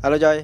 Halo 0.00 0.16
Joy. 0.16 0.40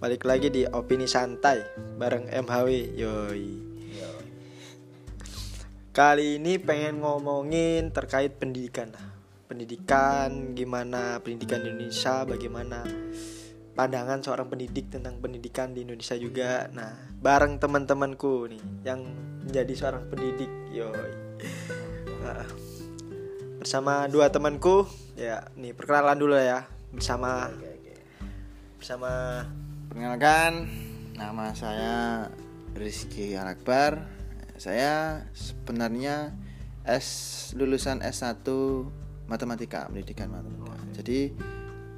Balik 0.00 0.24
lagi 0.24 0.48
di 0.48 0.64
Opini 0.64 1.04
Santai 1.04 1.60
Bareng 2.00 2.24
MHW 2.24 2.96
Yoi. 2.96 3.48
Kali 5.92 6.40
ini 6.40 6.56
pengen 6.56 7.04
ngomongin 7.04 7.92
terkait 7.92 8.40
pendidikan. 8.40 8.96
Pendidikan, 9.44 10.56
gimana 10.56 11.20
pendidikan 11.20 11.68
di 11.68 11.76
Indonesia 11.76 12.24
Bagaimana 12.24 12.80
pandangan 13.76 14.24
seorang 14.24 14.48
pendidik 14.48 14.88
tentang 14.88 15.20
pendidikan 15.20 15.76
di 15.76 15.84
Indonesia 15.84 16.16
juga. 16.16 16.72
Nah, 16.72 16.96
bareng 17.20 17.60
teman-temanku 17.60 18.48
nih 18.48 18.88
Yang 18.88 19.00
menjadi 19.44 19.72
seorang 19.76 20.08
pendidik. 20.08 20.48
Yoi. 20.72 21.12
Nah, 22.24 22.48
Bersama 23.60 24.08
dua 24.08 24.32
temanku. 24.32 24.88
Ya, 25.12 25.44
nih 25.60 25.76
perkenalan 25.76 26.16
dulu 26.16 26.40
ya 26.40 26.64
Bersama 26.88 27.52
bersama 28.84 29.40
Perkenalkan, 29.88 30.68
nama 31.16 31.56
saya 31.56 32.28
Rizky 32.76 33.32
Alakbar. 33.32 34.04
Saya 34.60 35.24
sebenarnya 35.32 36.36
S 36.84 37.08
lulusan 37.56 38.04
S1 38.04 38.44
Matematika, 39.24 39.88
Pendidikan 39.88 40.28
Matematika. 40.28 41.00
Jadi 41.00 41.32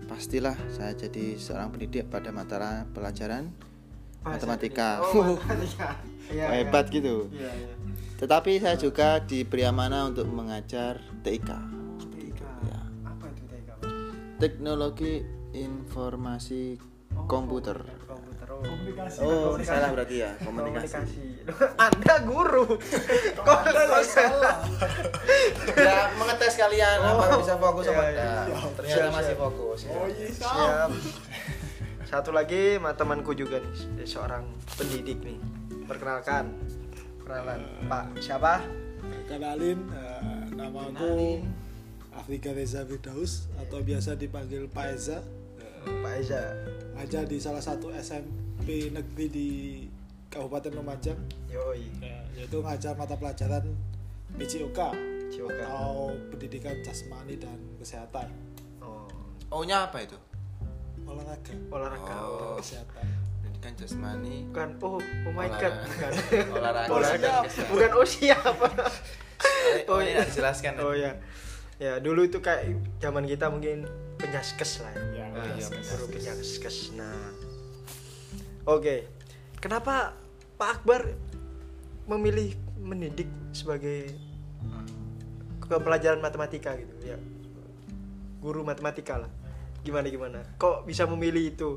pastilah 0.06 0.54
saya 0.70 0.94
jadi 0.94 1.34
seorang 1.34 1.74
pendidik 1.74 2.06
pada 2.06 2.30
mata 2.30 2.86
pelajaran 2.94 3.50
matematika. 4.22 5.02
Oh, 5.10 5.34
matematika. 5.42 5.98
Iya, 6.30 6.44
iya. 6.54 6.70
Hebat 6.70 6.86
gitu. 6.94 7.26
Iya, 7.34 7.50
iya. 7.50 7.74
Tetapi 8.14 8.62
saya 8.62 8.78
juga 8.78 9.18
diberi 9.26 9.66
amanah 9.66 10.14
untuk 10.14 10.30
mengajar 10.30 11.02
TIK. 11.26 11.50
Itu. 12.14 12.46
Ya. 12.70 12.78
Apa 13.10 13.26
itu 13.34 13.42
TK? 13.50 13.70
Teknologi 14.38 15.35
Informasi 15.56 16.76
Komputer. 17.24 17.80
Komputer. 18.04 18.46
Oh. 18.52 18.60
komunikasi 18.60 19.18
Oh, 19.24 19.56
Komunikasi. 19.56 19.64
salah 19.66 19.88
berarti 19.88 20.16
ya, 20.20 20.30
komunikasi. 20.44 20.96
Anda 21.80 22.14
guru. 22.28 22.76
Kok 23.46 23.58
Anda 23.64 24.00
salah? 24.04 24.56
ya 25.72 26.12
mengetes 26.14 26.54
kalian 26.60 26.98
Oh, 27.00 27.16
apa 27.18 27.40
bisa 27.40 27.56
fokus 27.56 27.84
apa 27.88 28.02
iya, 28.04 28.10
enggak 28.12 28.44
iya. 28.46 28.68
ternyata 28.76 28.96
Siap, 29.00 29.12
masih 29.12 29.26
siap. 29.32 29.40
fokus 29.40 29.78
ya. 29.80 29.90
oh 29.92 30.06
iya 30.06 30.28
Siap. 30.30 30.90
Satu 32.06 32.30
lagi 32.30 32.76
sama 32.78 32.92
temanku 32.94 33.32
juga 33.32 33.58
nih, 33.58 33.74
dia 33.96 34.06
seorang 34.06 34.44
pendidik 34.76 35.18
nih. 35.24 35.38
Perkenalkan. 35.88 36.52
Perkenalan. 37.18 37.60
Pak, 37.88 38.04
siapa? 38.20 38.60
kenalin 39.26 39.78
eh, 39.90 40.42
nama 40.54 40.90
aku 40.90 41.38
Afrika 42.12 42.50
Reza 42.50 42.82
Firdaus 42.82 43.46
atau 43.58 43.78
biasa 43.78 44.14
dipanggil 44.14 44.66
Pak 44.66 44.86
Eza 44.90 45.18
Pak 45.86 46.14
Eza. 46.16 46.42
aja 46.96 47.22
di 47.22 47.36
salah 47.36 47.60
satu 47.60 47.92
SMP 47.92 48.88
negeri 48.88 49.26
di 49.28 49.48
Kabupaten 50.26 50.72
Lumajang 50.72 51.18
Yoi. 51.46 51.86
eh, 52.00 52.24
yaitu 52.34 52.58
ngajar 52.58 52.92
mata 52.94 53.14
pelajaran 53.14 53.62
Cioka. 55.28 55.54
atau 55.60 56.10
pendidikan 56.28 56.74
jasmani 56.80 57.36
dan 57.36 57.56
kesehatan 57.76 58.28
Oh, 58.80 59.06
O 59.52 59.62
nya 59.62 59.84
apa 59.84 60.00
itu 60.00 60.16
olahraga 61.04 61.54
olahraga. 61.68 62.14
Oh. 62.20 62.56
kesehatan 62.56 63.06
pendidikan 63.38 63.72
jasmani 63.76 64.48
Bukan, 64.48 64.68
oh, 64.80 64.98
oh 64.98 65.32
my 65.32 65.46
god, 65.52 65.74
bukan. 65.84 66.12
olahraga 66.56 66.90
olahraga. 66.90 67.22
dan 67.22 67.44
kesehatan. 67.44 67.70
Bukan 67.70 67.90
oh 67.92 68.06
siapa? 68.06 68.68
oh 69.86 70.00
iya 70.00 70.24
dijelaskan 70.24 70.72
Oh 70.80 70.90
ya. 70.90 71.12
Ya, 71.76 72.00
dulu 72.00 72.24
itu 72.24 72.40
kayak 72.40 72.72
zaman 72.98 73.28
kita 73.28 73.52
mungkin 73.52 73.84
penyaskes 74.16 74.80
lah 74.80 74.92
ya. 74.92 75.04
Ya, 75.14 75.26
Nah, 75.28 75.42
penyaskes. 75.44 75.86
guru 75.90 76.04
penyaskes. 76.10 76.76
Nah. 76.92 77.30
Oke. 78.66 79.06
Kenapa 79.56 80.16
Pak 80.56 80.70
Akbar 80.80 81.12
memilih 82.06 82.54
mendidik 82.78 83.26
sebagai 83.50 84.14
ke 85.60 85.74
pelajaran 85.76 86.18
matematika 86.18 86.74
gitu 86.74 86.94
ya? 87.04 87.18
Guru 88.38 88.62
matematika 88.62 89.18
lah. 89.18 89.30
Gimana 89.82 90.06
gimana? 90.06 90.40
Kok 90.56 90.82
bisa 90.84 91.06
memilih 91.06 91.44
itu? 91.48 91.70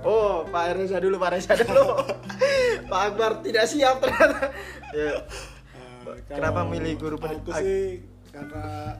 Oh, 0.00 0.48
Pak 0.48 0.80
Reza 0.80 0.96
dulu, 0.96 1.20
Pak 1.20 1.30
Reza 1.30 1.52
dulu. 1.54 1.84
Pak 2.90 3.00
Akbar 3.06 3.44
tidak 3.44 3.68
siap 3.68 4.00
ternyata. 4.00 4.48
Ya. 4.96 5.28
Kenapa 6.26 6.64
milih 6.64 6.96
guru 6.96 7.16
pen- 7.20 7.36
Aku 7.38 7.52
sih 7.54 8.00
karena 8.30 8.96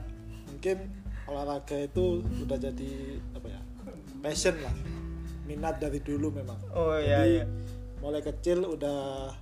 mungkin 0.61 0.93
olahraga 1.25 1.73
itu 1.73 2.21
udah 2.21 2.53
jadi 2.53 3.17
apa 3.33 3.49
ya 3.49 3.61
passion 4.21 4.53
lah 4.61 4.69
minat 5.49 5.81
dari 5.81 5.97
dulu 6.05 6.29
memang. 6.29 6.53
Oh, 6.69 6.93
iya, 7.01 7.25
Jadi, 7.25 7.33
iya. 7.33 7.43
Mulai 7.97 8.21
kecil 8.21 8.61
udah 8.61 9.33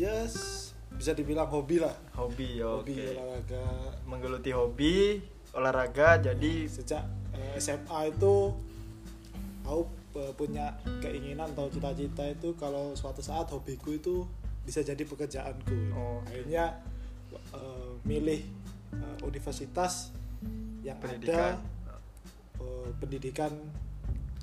yes 0.00 0.72
bisa 0.96 1.12
dibilang 1.12 1.52
hobi 1.52 1.84
lah. 1.84 1.92
Hobi, 2.16 2.64
oke. 2.64 2.88
Hobi 2.88 3.12
olahraga. 3.12 3.64
Menggeluti 4.08 4.50
hobi, 4.56 5.20
olahraga, 5.52 6.16
jadi 6.16 6.64
Sejak 6.64 7.04
eh, 7.36 7.60
SMA 7.60 8.08
itu 8.08 8.56
aku 9.68 9.84
eh, 10.16 10.32
punya 10.32 10.80
keinginan 11.04 11.52
atau 11.52 11.68
cita-cita 11.68 12.24
itu 12.24 12.56
kalau 12.56 12.96
suatu 12.96 13.20
saat 13.20 13.52
hobiku 13.52 14.00
itu 14.00 14.24
bisa 14.64 14.80
jadi 14.80 15.04
pekerjaanku. 15.04 15.92
Oh. 15.92 16.24
Akhirnya 16.24 16.80
eh, 17.52 17.92
milih 18.08 18.59
eh, 18.92 19.16
universitas 19.22 20.10
yang 20.80 20.96
Pendidikan. 20.98 21.56
ada 21.56 21.60
eh, 22.58 22.88
pendidikan 22.96 23.52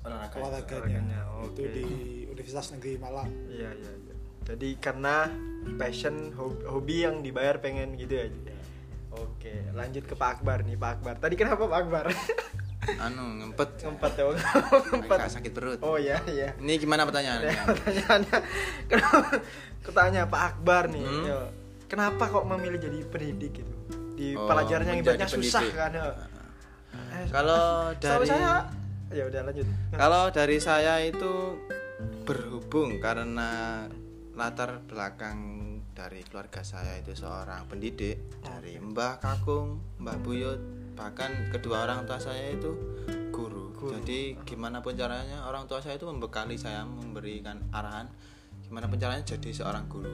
olahraga 0.01 0.35
olahraganya 0.39 1.19
olahraganya, 1.27 1.51
itu 1.51 1.61
di 1.67 1.85
Universitas 2.27 2.71
Negeri 2.71 2.95
Malang. 2.97 3.27
iya 3.49 3.71
iya. 3.73 3.91
iya. 3.91 4.13
Jadi 4.47 4.79
karena 4.79 5.27
passion 5.75 6.31
hobi, 6.31 6.63
hobi 6.63 6.95
yang 7.03 7.19
dibayar 7.19 7.59
pengen 7.59 7.99
gitu 7.99 8.15
ya. 8.15 8.31
Oke, 9.11 9.51
lanjut 9.73 10.05
ke 10.05 10.13
Pak 10.13 10.39
Akbar 10.39 10.63
nih, 10.63 10.77
Pak 10.77 11.01
Akbar. 11.01 11.13
Tadi 11.17 11.35
kenapa 11.35 11.65
Pak 11.65 11.79
Akbar? 11.83 12.05
anu 13.03 13.43
ngempet 13.43 13.83
Ngempet 13.83 14.11
ya, 14.15 14.23
ngempet. 14.87 15.17
agak 15.19 15.31
sakit 15.33 15.51
perut 15.51 15.79
Oh 15.83 15.99
iya 15.99 16.23
iya. 16.23 16.55
ini 16.55 16.79
gimana 16.79 17.03
pertanyaannya 17.03 17.51
pertanyaannya. 17.67 18.37
Kenapa? 18.87 19.27
Ketanya 19.83 20.21
Pak 20.23 20.43
Akbar 20.55 20.87
nih. 20.87 21.03
Hmm? 21.03 21.23
yo. 21.27 21.39
Kenapa 21.87 22.23
kok 22.27 22.47
memilih 22.47 22.79
jadi 22.79 23.03
pendidik 23.03 23.59
gitu? 23.59 23.73
Di 24.17 24.33
Oh, 24.33 24.49
pelajaran 24.49 24.85
yang 24.89 24.97
menjadi 25.05 25.21
ibaratnya 25.21 25.37
susah 25.37 25.63
kan? 25.77 25.91
yo. 25.93 26.09
Eh, 27.13 27.25
kalau 27.29 27.93
dari 28.01 28.25
saya 28.25 28.53
ya 29.13 29.23
udah 29.29 29.41
lanjut. 29.45 29.65
Kalau 29.93 30.23
dari 30.33 30.57
saya 30.57 30.93
itu 31.05 31.33
berhubung 32.25 32.97
karena 32.97 33.85
latar 34.33 34.81
belakang 34.89 35.37
dari 35.93 36.21
keluarga 36.25 36.61
saya 36.61 36.97
itu 36.97 37.13
seorang 37.17 37.65
pendidik 37.65 38.21
dari 38.41 38.77
Mbah 38.77 39.17
Kakung, 39.17 39.81
Mbah 39.97 40.17
Buyut, 40.21 40.61
bahkan 40.93 41.49
kedua 41.49 41.89
orang 41.89 42.05
tua 42.05 42.21
saya 42.21 42.53
itu 42.53 42.73
guru. 43.33 43.73
Guru. 43.73 43.93
Jadi 43.97 44.37
gimana 44.45 44.81
pun 44.81 44.93
caranya 44.97 45.45
orang 45.45 45.65
tua 45.65 45.81
saya 45.81 45.97
itu 45.97 46.05
membekali 46.05 46.57
saya 46.57 46.85
memberikan 46.85 47.61
arahan 47.69 48.09
gimana 48.65 48.89
pun 48.89 48.97
caranya 48.97 49.23
jadi 49.25 49.49
seorang 49.53 49.85
guru. 49.89 50.11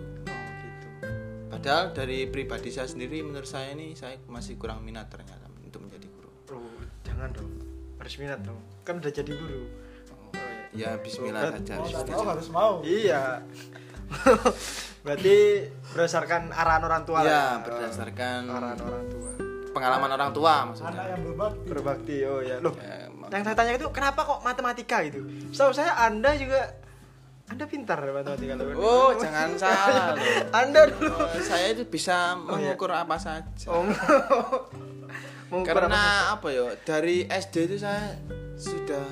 Oh. 1.53 1.56
Padahal 1.56 1.94
dari 1.94 2.25
pribadi 2.25 2.69
saya 2.69 2.86
sendiri 2.86 3.22
menurut 3.22 3.46
saya 3.46 3.69
ini 3.69 3.94
saya 3.94 4.18
masih 4.25 4.58
kurang 4.58 4.81
minat 4.81 5.06
ternyata 5.08 5.46
untuk 5.59 5.81
menjadi 5.81 6.09
guru. 6.09 6.30
Oh, 6.52 6.66
jangan 7.02 7.30
dong. 7.30 7.52
Harus 7.96 8.14
minat 8.18 8.41
dong. 8.41 8.58
Kan 8.81 8.97
udah 8.97 9.12
jadi 9.12 9.31
guru. 9.31 9.69
Oh, 10.09 10.34
iya. 10.74 10.97
Ya 10.97 10.97
bismillah 10.97 11.42
Bukan. 11.47 11.53
saja. 11.59 11.74
Mau 11.75 11.86
bismillah 11.86 12.28
harus 12.28 12.50
mau. 12.50 12.74
Iya. 12.81 13.24
Berarti 15.04 15.36
berdasarkan 15.89 16.42
arahan 16.50 16.83
orang 16.83 17.04
tua 17.04 17.19
Iya, 17.22 17.30
lah. 17.30 17.51
berdasarkan 17.62 18.39
arahan 18.48 18.80
orang 18.80 19.06
tua. 19.07 19.30
pengalaman 19.74 20.06
orang 20.07 20.31
tua 20.31 20.54
Anak 20.54 20.66
maksudnya. 20.69 21.01
yang 21.07 21.22
berbakti. 21.24 21.66
Berbakti. 21.66 22.16
Oh 22.24 22.39
ya. 22.39 22.57
Loh, 22.57 22.74
Ya, 22.77 23.10
yang 23.31 23.42
saya 23.42 23.57
tanya 23.57 23.74
itu 23.74 23.89
kenapa 23.89 24.22
kok 24.22 24.39
matematika 24.42 25.01
gitu? 25.01 25.25
Setahu 25.50 25.74
saya 25.74 25.98
Anda 25.98 26.38
juga 26.38 26.77
Anda 27.44 27.68
pintar 27.68 28.00
ya 28.00 28.12
matematika 28.12 28.56
loh. 28.56 28.72
Oh, 28.75 29.10
jangan 29.13 29.54
salah 29.62 30.16
loh. 30.16 30.24
Anda 30.50 30.88
dulu. 30.88 31.12
Oh, 31.12 31.28
saya 31.40 31.75
itu 31.75 31.84
bisa 31.86 32.40
Oh, 32.40 32.56
iya. 32.56 32.72
mengukur 32.72 32.90
apa 32.90 33.19
saja. 33.19 33.68
Oh, 33.68 33.84
mengukur 35.51 35.75
apa 35.75 35.86
Karena 35.86 36.01
apa 36.31 36.48
ya? 36.50 36.72
Dari 36.80 37.24
SD 37.24 37.56
itu 37.68 37.78
saya 37.78 38.16
sudah 38.56 39.04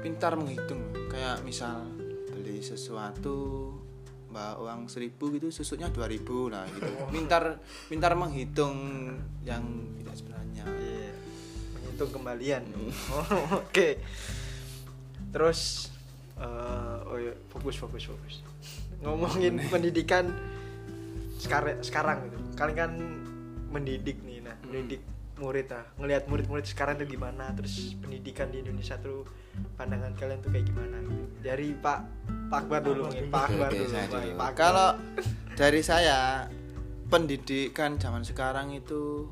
pintar 0.00 0.38
menghitung. 0.38 0.80
Kayak 1.10 1.42
misal 1.42 1.90
beli 2.28 2.62
sesuatu 2.62 3.68
mbak 4.32 4.64
uang 4.64 4.88
seribu 4.88 5.28
gitu 5.28 5.52
susuknya 5.52 5.92
dua 5.92 6.08
ribu 6.08 6.48
nah 6.48 6.64
gitu 6.64 6.88
pintar 7.12 7.60
pintar 7.84 8.16
menghitung 8.16 8.72
yang 9.44 9.60
tidak 10.00 10.16
sebenarnya 10.16 10.64
Iya. 10.64 11.12
Menghitung 11.76 12.10
kembalian. 12.10 12.64
Oh, 13.12 13.60
Oke. 13.60 14.00
Terus 15.28 15.92
eh, 16.38 17.08
oh 17.08 17.16
iya, 17.18 17.34
fokus 17.50 17.76
fokus 17.76 18.08
fokus. 18.08 18.34
Ngomongin 19.02 19.58
pendidikan 19.68 20.30
sekarang 21.36 21.82
sekarang 21.82 22.18
gitu. 22.30 22.38
Kalian 22.54 22.76
kan 22.76 22.92
mendidik 23.72 24.20
nih. 24.22 24.44
Nah, 24.44 24.56
mendidik 24.68 25.02
murid 25.42 25.66
lah 25.74 25.82
ngelihat 25.98 26.30
murid-murid 26.30 26.62
sekarang 26.70 26.94
tuh 27.00 27.08
gimana 27.08 27.50
terus 27.56 27.98
pendidikan 27.98 28.46
di 28.54 28.62
Indonesia 28.62 28.94
tuh 29.02 29.26
pandangan 29.74 30.14
kalian 30.14 30.38
tuh 30.38 30.54
kayak 30.54 30.70
gimana 30.70 31.02
gitu 31.02 31.24
dari 31.42 31.74
Pak 31.74 31.98
Pak 32.46 32.58
Akbar 32.62 32.80
dulu 32.84 33.10
mungkin 33.10 33.26
Pak 33.32 33.42
Akbar 33.50 33.68
dulu 33.74 33.86
Pak- 33.90 34.06
dulu. 34.06 34.38
Pak 34.38 34.46
Akbar. 34.46 34.50
Kalau 34.54 34.88
dari 35.58 35.80
saya 35.82 36.46
pendidikan 37.10 37.98
zaman 37.98 38.22
sekarang 38.22 38.72
itu 38.72 39.28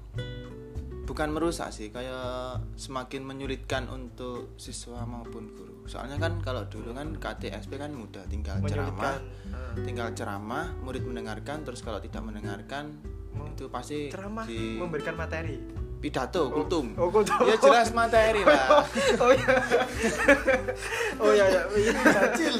bukan 1.11 1.35
merusak 1.35 1.75
sih, 1.75 1.91
kayak 1.91 2.63
semakin 2.79 3.27
menyulitkan 3.27 3.91
untuk 3.91 4.55
siswa 4.55 5.03
maupun 5.03 5.51
guru. 5.51 5.83
Soalnya 5.91 6.23
kan 6.23 6.39
kalau 6.39 6.71
dulu 6.71 6.95
kan 6.95 7.19
KTSP 7.19 7.83
kan 7.83 7.91
mudah, 7.91 8.23
tinggal 8.31 8.63
ceramah, 8.63 9.19
eh, 9.51 9.83
tinggal 9.83 10.15
ceramah, 10.15 10.71
murid 10.87 11.03
mendengarkan, 11.03 11.67
terus 11.67 11.83
kalau 11.83 11.99
tidak 11.99 12.23
mendengarkan 12.23 12.95
itu 13.51 13.67
pasti 13.67 14.07
ceramah 14.07 14.47
di 14.47 14.79
memberikan 14.79 15.19
materi 15.19 15.59
pidato, 16.01 16.49
kultum. 16.49 16.97
oh, 16.97 17.13
kultum. 17.13 17.37
Ya 17.45 17.61
jelas 17.61 17.93
materi 17.93 18.41
lah. 18.41 18.81
oh 19.23 19.31
iya 19.37 19.55
oh 21.21 21.31
iya 21.37 21.45
iya 21.47 21.63
iya 21.77 21.93
kecil 22.33 22.55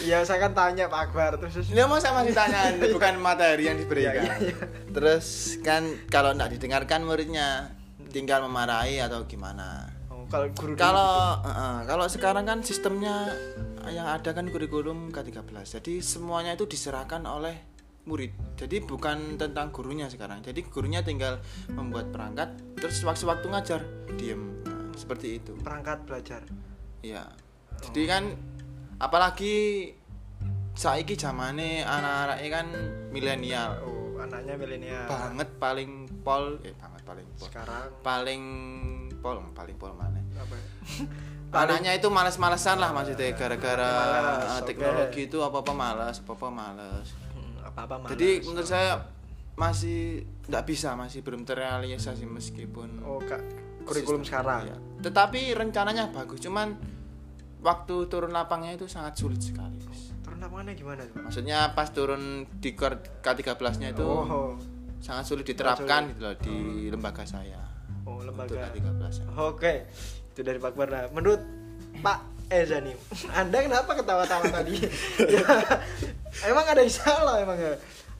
iya 0.00 0.18
saya 0.24 0.48
kan 0.48 0.52
tanya 0.56 0.88
Pak 0.88 1.12
Akbar 1.12 1.36
terus 1.36 1.68
Ya 1.68 1.84
mau 1.84 2.00
saya 2.00 2.16
masih 2.16 2.32
tanya, 2.32 2.72
bukan 2.96 3.20
materi 3.20 3.68
yang 3.68 3.76
diberikan. 3.76 4.24
Iya, 4.24 4.34
iya, 4.40 4.52
iya. 4.52 4.56
Terus 4.88 5.56
kan 5.60 5.84
kalau 6.08 6.32
tidak 6.32 6.56
didengarkan 6.56 7.04
muridnya 7.04 7.76
tinggal 8.08 8.40
memarahi 8.48 9.04
atau 9.04 9.28
gimana. 9.28 9.92
oh, 10.08 10.24
kalau 10.32 10.46
guru 10.56 10.72
Kalau 10.80 11.44
eh, 11.44 11.80
kalau 11.84 12.06
sekarang 12.08 12.44
kan 12.48 12.64
sistemnya 12.64 13.28
yang 13.92 14.08
ada 14.08 14.32
kan 14.32 14.48
kurikulum 14.48 15.12
K13. 15.12 15.80
Jadi 15.80 16.00
semuanya 16.00 16.56
itu 16.56 16.64
diserahkan 16.64 17.20
oleh 17.28 17.73
murid. 18.04 18.32
Jadi 18.60 18.84
bukan 18.84 19.40
tentang 19.40 19.72
gurunya 19.72 20.08
sekarang. 20.08 20.44
Jadi 20.44 20.64
gurunya 20.68 21.00
tinggal 21.00 21.40
membuat 21.72 22.12
perangkat 22.12 22.56
terus 22.76 23.00
waktu-waktu 23.04 23.46
ngajar 23.48 23.80
diem. 24.16 24.60
Nah, 24.64 24.92
seperti 24.94 25.42
itu. 25.42 25.52
perangkat 25.58 26.06
belajar 26.06 26.40
Iya. 27.04 27.28
Jadi 27.84 28.02
kan 28.08 28.32
apalagi 28.96 29.90
saiki 30.74 31.14
zamane 31.14 31.86
anak-anak 31.86 32.38
kan 32.50 32.66
milenial 33.14 33.78
oh 33.86 34.18
anaknya 34.18 34.54
milenial 34.58 35.06
banget 35.06 35.48
paling 35.62 35.90
pol 36.26 36.58
eh 36.66 36.74
banget 36.74 37.02
paling 37.06 37.26
pol 37.38 37.46
sekarang 37.46 37.88
paling 38.02 38.42
pol 39.22 39.36
paling 39.54 39.76
pol 39.78 39.92
mana 39.94 40.18
apa 40.34 40.54
ya? 40.58 40.66
anaknya 41.62 41.94
itu 41.94 42.10
males-malesan 42.10 42.82
lah 42.82 42.90
maksudnya 42.90 43.30
gara-gara 43.38 43.92
eh, 44.58 44.62
teknologi 44.66 45.30
itu 45.30 45.38
apa-apa 45.38 45.70
males 45.70 46.18
apa-apa 46.18 46.48
males 46.50 47.06
apa-apa 47.74 47.94
malas. 48.06 48.10
jadi 48.14 48.30
menurut 48.46 48.68
saya 48.70 48.92
masih 49.54 50.26
tidak 50.46 50.64
bisa 50.66 50.98
masih 50.98 51.20
belum 51.22 51.46
terrealisasi 51.46 52.26
meskipun 52.26 53.02
oh 53.06 53.22
kak 53.22 53.42
kurikulum 53.86 54.24
sekarang? 54.26 54.66
iya. 54.66 54.76
tetapi 55.02 55.54
rencananya 55.54 56.10
bagus 56.10 56.42
cuman 56.42 56.74
waktu 57.62 57.94
turun 58.10 58.34
lapangnya 58.34 58.74
itu 58.74 58.90
sangat 58.90 59.14
sulit 59.18 59.38
sekali 59.38 59.78
turun 60.34 60.50
lapangannya 60.50 60.74
gimana 60.74 61.02
tuh? 61.06 61.22
Maksudnya 61.22 61.58
pas 61.78 61.88
turun 61.94 62.48
di 62.58 62.74
kor 62.74 62.98
K13 63.22 63.60
nya 63.78 63.88
itu 63.94 64.02
oh. 64.02 64.58
sangat 64.98 65.24
sulit 65.30 65.46
diterapkan 65.46 66.10
gitu 66.10 66.20
loh 66.26 66.34
di 66.40 66.56
lembaga 66.90 67.22
saya. 67.22 67.62
Oh 68.02 68.18
lembaga. 68.18 68.72
K13 68.74 69.30
oke 69.38 69.74
itu 70.34 70.40
dari 70.42 70.58
Pak 70.58 70.74
Akbar 70.74 70.88
Nah, 70.90 71.06
menurut 71.14 71.42
Pak 72.02 72.18
Eza 72.46 72.78
nih 72.78 72.94
anda 73.30 73.58
kenapa 73.58 73.90
ketawa-tawa 73.94 74.46
tadi? 74.52 74.74
Ya, 75.34 75.40
emang 76.44 76.66
ada 76.66 76.80
yang 76.80 76.92
salah 76.92 77.38
emang 77.38 77.56
ya 77.56 77.74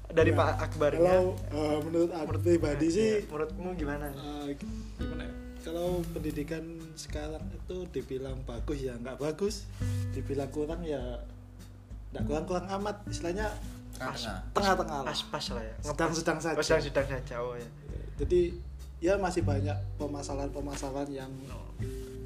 dari 0.09 0.31
Ya, 0.31 0.39
Pak 0.39 0.51
Akbar 0.63 0.91
ya? 0.91 1.01
kalau 1.01 1.23
eh, 1.51 1.79
menurut 1.83 2.11
aku 2.11 2.39
pribadi 2.39 2.87
sih 2.89 3.11
Ya, 3.19 3.27
menurutmu 3.27 3.69
gimana? 3.75 4.07
eh, 4.09 4.55
gimana 4.97 5.23
ya? 5.23 5.35
kalau 5.61 6.05
pendidikan 6.11 6.61
sekarang 6.93 7.41
itu 7.49 7.77
dibilang 7.91 8.37
bagus 8.45 8.79
ya 8.79 8.93
nggak 8.95 9.17
bagus. 9.17 9.65
Dibilang 10.13 10.49
kurang 10.49 10.85
ya 10.85 11.01
nggak 12.13 12.25
kurang 12.25 12.45
kurang 12.45 12.67
amat. 12.71 13.01
Istilahnya 13.07 13.49
Tengah-tengah. 13.97 15.01
lah. 15.01 15.09
Pas-pas 15.09 15.45
lah 15.51 15.65
ya. 15.65 15.75
Sedang-sedang 15.81 16.39
saja. 16.39 16.53
oh, 16.53 16.61
sedang-sedang 16.61 17.07
saja. 17.09 17.35
Oh 17.41 17.57
ya. 17.57 17.69
Jadi 18.21 18.61
ya 19.01 19.17
masih 19.17 19.41
banyak 19.41 19.73
permasalahan-permasalahan 19.97 21.09
yang 21.11 21.33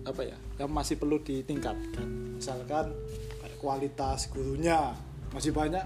apa 0.06 0.23
ya 0.25 0.37
yang 0.59 0.71
masih 0.71 0.99
perlu 0.99 1.19
ditingkatkan 1.23 2.39
misalkan 2.39 2.95
kayak 3.43 3.59
kualitas 3.59 4.31
gurunya 4.31 4.95
masih 5.35 5.50
banyak 5.53 5.85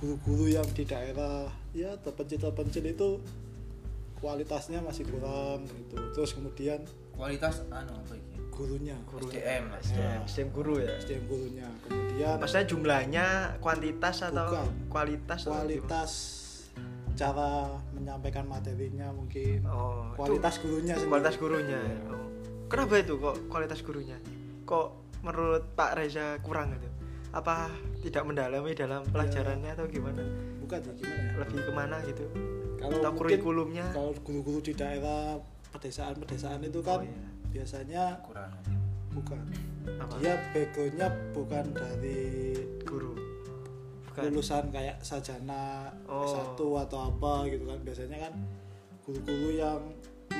guru-guru 0.00 0.48
yang 0.48 0.64
di 0.72 0.84
daerah 0.88 1.44
ya 1.76 1.92
terpencil-terpencil 2.00 2.84
itu 2.88 3.20
kualitasnya 4.20 4.80
masih 4.80 5.04
kurang 5.08 5.64
gitu 5.68 5.96
terus 6.16 6.32
kemudian 6.32 6.80
kualitas 7.16 7.64
anu 7.68 7.92
apa 7.92 8.16
ini 8.16 8.36
gurunya 8.48 8.96
SDM 9.08 9.64
lah. 9.72 9.80
SDM, 9.80 10.20
SDM 10.28 10.48
guru 10.52 10.74
ya 10.80 10.92
SDM 11.00 11.24
gurunya 11.28 11.68
kemudian 11.88 12.36
maksudnya 12.36 12.66
jumlahnya 12.68 13.26
kuantitas 13.64 14.16
atau 14.24 14.48
Bukan. 14.52 14.68
kualitas 14.92 15.40
atau 15.44 15.52
kualitas 15.56 16.10
cara 17.16 17.68
menyampaikan 17.92 18.48
materinya 18.48 19.12
mungkin 19.12 19.64
oh 19.68 20.12
itu 20.12 20.16
kualitas 20.16 20.54
gurunya 20.60 20.94
sendiri. 20.96 21.10
kualitas 21.12 21.34
gurunya 21.36 21.80
Iya. 21.80 22.00
oh. 22.08 22.28
Kenapa 22.70 22.94
itu 22.96 23.18
kok 23.18 23.36
kualitas 23.50 23.82
gurunya? 23.82 24.16
Kok 24.62 24.86
menurut 25.20 25.74
Pak 25.74 25.98
Reza 25.98 26.38
kurang 26.40 26.72
gitu? 26.72 26.88
Apa 27.30 27.70
tidak 28.00 28.22
mendalami 28.24 28.72
dalam 28.72 29.02
pelajarannya 29.04 29.70
atau 29.70 29.86
gimana? 29.86 30.22
Bukan 30.58 30.78
sih 30.80 30.94
gimana 30.96 31.20
ya? 31.20 31.32
Lebih 31.36 31.60
ke 31.60 31.72
mana 31.72 31.96
gitu? 32.02 32.24
Kalau 32.80 32.96
atau 32.96 33.10
mungkin 33.12 33.20
kurikulumnya? 33.36 33.86
kalau 33.92 34.10
guru-guru 34.24 34.58
di 34.60 34.72
daerah 34.72 35.36
pedesaan-pedesaan 35.70 36.64
itu 36.64 36.80
kan 36.80 36.98
Oh, 36.98 37.04
iya. 37.04 37.26
biasanya 37.52 38.02
kurang. 38.24 38.50
bukan. 39.10 39.42
Apa? 39.98 40.14
Dia 40.18 40.34
backgroundnya 40.50 41.08
bukan 41.34 41.64
dari 41.70 42.20
guru. 42.82 43.12
Bukan. 44.06 44.22
lulusan 44.26 44.70
kayak 44.70 44.98
sarjana 45.00 45.86
Oh. 46.06 46.26
S1 46.26 46.58
atau 46.58 46.98
apa 47.04 47.46
gitu 47.46 47.62
kan. 47.64 47.78
Biasanya 47.80 48.18
kan 48.26 48.32
guru-guru 49.02 49.48
yang 49.52 49.80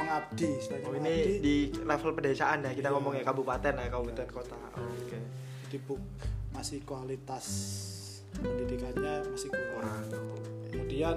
mengabdi 0.00 0.49
istilahnya 0.56 0.87
oh 0.87 0.93
mengabdi. 0.93 1.20
ini 1.20 1.38
di 1.38 1.55
level 1.81 2.11
pedesaan 2.12 2.58
ya 2.61 2.73
kita 2.73 2.88
Iya. 2.88 2.94
ngomongnya 2.94 3.23
kabupaten 3.23 3.73
ya 3.75 3.87
kabupaten 3.88 4.29
kota. 4.29 4.56
Oh, 4.56 4.81
oke. 4.81 5.19
Jadi 5.64 5.76
bu- 5.85 6.08
masih 6.50 6.79
kualitas 6.82 7.47
pendidikannya 8.32 9.14
masih 9.26 9.49
kurang. 9.49 10.05
Kemudian 10.66 11.16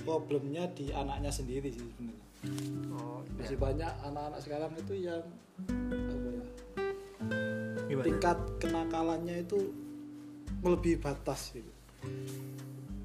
problemnya 0.00 0.68
di 0.70 0.90
anaknya 0.90 1.28
sendiri 1.28 1.68
sih 1.68 1.80
sebenarnya. 1.80 2.22
Oh 2.92 3.20
masih 3.34 3.56
banyak 3.56 3.88
anak-anak 4.04 4.40
sekarang 4.40 4.72
itu 4.74 4.94
yang 5.00 5.24
apa 5.64 6.28
ya 6.28 6.44
gimana? 7.88 8.04
tingkat 8.04 8.38
kenakalannya 8.58 9.36
itu 9.40 9.58
melebihi 10.60 10.96
batas 10.98 11.52
gitu. 11.52 11.72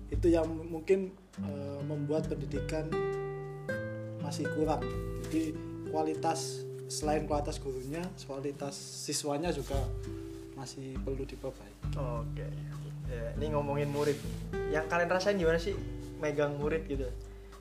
Itu 0.10 0.28
yang 0.28 0.48
mungkin 0.48 1.12
eh, 1.40 1.80
membuat 1.84 2.28
pendidikan 2.28 2.92
masih 4.30 4.46
kurang 4.54 4.86
jadi 5.26 5.58
kualitas 5.90 6.62
selain 6.86 7.26
kualitas 7.26 7.58
gurunya 7.58 8.06
kualitas 8.30 8.78
siswanya 8.78 9.50
juga 9.50 9.78
masih 10.54 10.94
perlu 11.02 11.26
diperbaiki 11.26 11.98
Oke. 11.98 12.46
Ya, 13.10 13.34
ini 13.42 13.50
ngomongin 13.50 13.90
murid. 13.90 14.14
Yang 14.70 14.86
kalian 14.86 15.10
rasain 15.10 15.38
gimana 15.42 15.58
sih 15.58 15.74
megang 16.22 16.54
murid 16.62 16.86
gitu? 16.86 17.10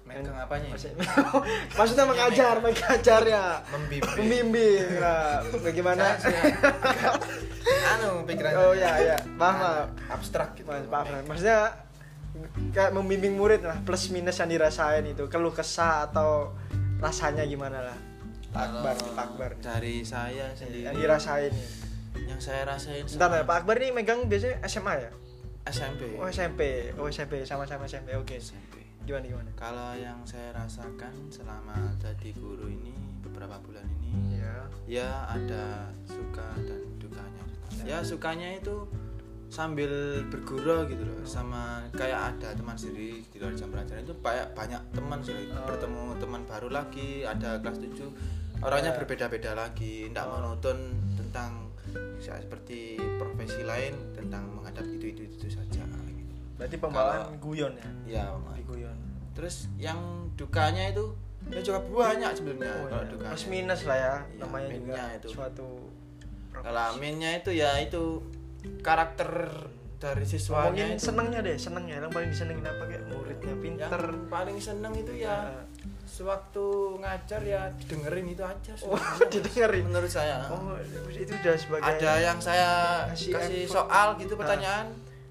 Megang 0.04 0.36
apanya 0.36 0.68
ya? 0.68 0.72
Maksudnya, 0.76 1.08
maksudnya 1.78 2.04
mengajar, 2.04 2.54
mengajar 2.60 3.22
ya. 3.24 3.44
Membimbing. 3.72 4.16
Membimbing. 4.20 4.86
Nah, 5.00 5.40
bagaimana? 5.64 6.04
anu 7.96 8.28
pikiran 8.28 8.52
oh 8.60 8.74
ya 8.76 8.92
ya, 9.00 9.16
paham. 9.40 9.88
abstrak 10.12 10.52
gitu 10.60 10.68
paham. 10.68 11.24
Maksudnya 11.24 11.87
kayak 12.68 12.90
membimbing 12.90 13.34
murid 13.34 13.60
lah, 13.60 13.78
plus 13.80 14.08
minus 14.08 14.36
yang 14.36 14.48
dirasain 14.48 15.04
itu, 15.04 15.26
keluh 15.26 15.50
kesah 15.50 16.06
atau 16.06 16.52
rasanya 16.98 17.42
gimana 17.42 17.80
lah? 17.84 17.98
Pak 18.48 18.62
Akbar, 18.64 18.94
Pak 18.96 19.24
Akbar. 19.26 19.50
dari 19.58 20.00
saya 20.00 20.50
sendiri 20.52 20.84
Yang 20.84 20.96
dirasain 20.98 21.52
nih. 21.52 21.68
yang 22.24 22.40
saya 22.40 22.64
rasain 22.64 23.04
Bentar 23.04 23.28
ya, 23.28 23.36
sama 23.36 23.44
Pak 23.44 23.56
Akbar 23.60 23.74
ini 23.76 23.90
megang 23.92 24.24
biasanya 24.24 24.56
SMA 24.64 24.94
ya? 24.98 25.10
SMP 25.64 26.16
Oh 26.16 26.26
SMP, 26.26 26.60
oh 26.96 27.06
SMP, 27.06 27.44
sama-sama 27.44 27.84
SMP, 27.84 28.16
oke. 28.16 28.34
SMP 28.34 28.80
Gimana 29.04 29.24
gimana? 29.24 29.50
kalau 29.54 29.92
yang 29.94 30.20
saya 30.24 30.52
rasakan 30.52 31.12
selama 31.28 31.76
jadi 31.96 32.28
guru 32.34 32.66
ini 32.66 32.92
beberapa 33.20 33.56
bulan 33.58 33.84
ini 34.02 34.40
Ya. 34.40 34.56
ya 34.88 35.08
ada 35.28 35.88
suka 36.02 36.48
dan 36.58 36.80
dukanya 36.96 37.44
ya 37.84 38.00
sukanya 38.00 38.48
itu 38.54 38.88
sambil 39.48 39.88
bergurau 40.28 40.84
gitu 40.84 41.02
loh 41.02 41.24
sama 41.24 41.80
kayak 41.90 42.36
ada 42.36 42.52
teman 42.52 42.76
sendiri 42.76 43.24
di 43.24 43.36
luar 43.36 43.52
jam 43.52 43.68
pelajaran 43.68 44.02
itu 44.02 44.14
banyak 44.14 44.46
banyak 44.52 44.82
teman 44.92 45.18
sih 45.20 45.48
Oh. 45.48 45.64
bertemu 45.64 46.02
teman 46.16 46.42
baru 46.44 46.68
lagi 46.68 47.08
ada 47.22 47.56
kelas 47.58 47.80
7 47.80 48.12
orangnya 48.60 48.92
Ya. 48.92 48.96
berbeda-beda 48.96 49.50
lagi 49.54 50.06
tidak 50.06 50.24
Oh. 50.24 50.32
monoton 50.36 50.78
tentang 51.14 51.72
ya, 52.18 52.36
seperti 52.36 52.78
profesi 53.16 53.64
lain 53.64 53.96
tentang 54.12 54.44
menghadapi 54.52 54.94
itu 54.94 55.06
itu 55.08 55.22
itu 55.26 55.48
saja 55.50 55.80
gitu. 55.80 56.34
Berarti 56.54 56.76
pembawaan 56.76 57.20
Kalau- 57.24 57.40
guyon 57.40 57.72
ya? 57.74 57.88
ya 58.04 58.24
Di 58.52 58.62
guyon. 58.62 58.96
terus 59.32 59.70
yang 59.76 59.96
dukanya 60.34 60.92
itu 60.92 61.14
ya 61.48 61.62
juga 61.62 61.80
banyak 61.80 62.36
sebenarnya 62.36 62.74
Oh, 62.76 62.86
kalau 62.86 63.00
iya. 63.00 63.10
dukanya. 63.10 63.30
plus 63.32 63.44
minus 63.46 63.80
lah 63.84 63.96
ya 63.96 64.14
Iya, 64.28 64.38
namanya 64.38 64.68
juga 64.68 64.76
minusnya 64.76 65.06
itu. 65.16 65.28
suatu 65.30 65.68
kalau 66.52 66.82
aminnya 66.92 67.30
itu 67.32 67.50
ya 67.54 67.70
itu 67.78 68.04
karakter 68.80 69.30
dari 69.96 70.22
siswanya 70.22 70.70
ngomongin 70.70 70.94
itu. 70.94 71.04
senengnya 71.04 71.40
deh 71.40 71.56
senengnya. 71.56 71.94
Yang 71.98 72.12
paling 72.12 72.28
disenengin 72.30 72.64
apa 72.64 72.84
kayak 72.84 73.04
muridnya 73.08 73.48
yang 73.48 73.60
pinter? 73.60 74.00
paling 74.28 74.58
seneng 74.58 74.92
itu 74.94 75.12
ya 75.16 75.26
Ya. 75.48 75.62
sewaktu 76.04 76.66
ngajar 76.98 77.40
ya 77.42 77.62
dengerin 77.84 78.26
itu 78.28 78.40
aja 78.40 78.72
oh 78.80 78.96
didengerin? 79.32 79.84
Menurut 79.84 80.08
saya. 80.08 80.40
Oh 80.48 80.72
itu 81.08 81.30
udah 81.32 81.54
sebagai 81.54 81.84
ada 81.84 82.12
yang 82.18 82.38
saya 82.38 82.70
Kasih 83.08 83.32
kasih, 83.34 83.62
soal 83.66 84.16
gitu 84.16 84.34
pertanyaan. 84.34 84.88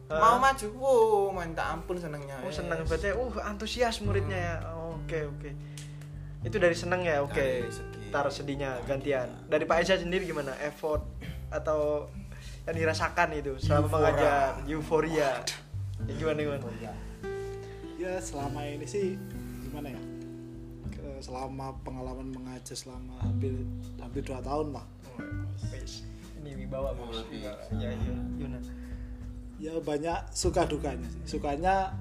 Ah. 0.08 0.20
mau 0.22 0.36
maju? 0.38 0.67
Wow 0.74 1.03
minta 1.34 1.67
ampun 1.67 1.98
senengnya. 1.98 2.39
Oh 2.39 2.48
seneng 2.48 2.84
berarti 2.84 3.12
uh 3.12 3.34
antusias 3.41 4.00
muridnya 4.00 4.38
ya. 4.38 4.56
Oh, 4.70 4.96
oke 4.98 5.20
oke. 5.29 5.50
Itu 6.44 6.56
dari 6.58 6.72
seneng 6.72 7.01
ya? 7.01 7.20
Oke. 7.20 7.67
Segi- 7.67 8.08
taruh 8.08 8.32
sedihnya 8.32 8.79
gantian. 8.84 9.27
dari 9.46 9.63
Pak 9.63 9.82
Eza 9.82 9.96
sendiri 9.96 10.24
gimana? 10.24 10.56
Effort 10.62 11.03
atau 11.50 12.08
yang 12.67 12.75
dirasakan 12.75 13.27
itu 13.31 13.55
selama 13.63 13.88
Eufora. 13.88 13.95
mengajar 14.12 14.39
euforia. 14.67 15.29
Ya, 16.03 16.13
gimana 16.19 16.39
gimana? 16.43 16.63
Ya 17.97 18.13
selama 18.19 18.59
ini 18.67 18.83
sih 18.86 19.15
gimana 19.63 19.95
ya? 19.95 20.01
Ke- 20.91 21.24
selama 21.24 21.71
pengalaman 21.88 22.27
mengajar 22.36 22.75
selama 22.75 23.15
hampir 23.24 23.55
hampir 23.97 24.21
dua 24.21 24.43
tahun 24.43 24.75
lah. 24.75 24.86
Ini 26.43 26.51
wibawa 26.59 26.91
Oh, 26.93 27.07
bos 27.07 27.24
ya 27.31 27.55
iya 27.74 27.89
Yuna. 28.38 28.59
Ya 29.57 29.74
banyak 29.81 30.19
suka 30.36 30.67
dukanya. 30.67 31.07
Sih 31.25 31.39
sukanya 31.39 31.95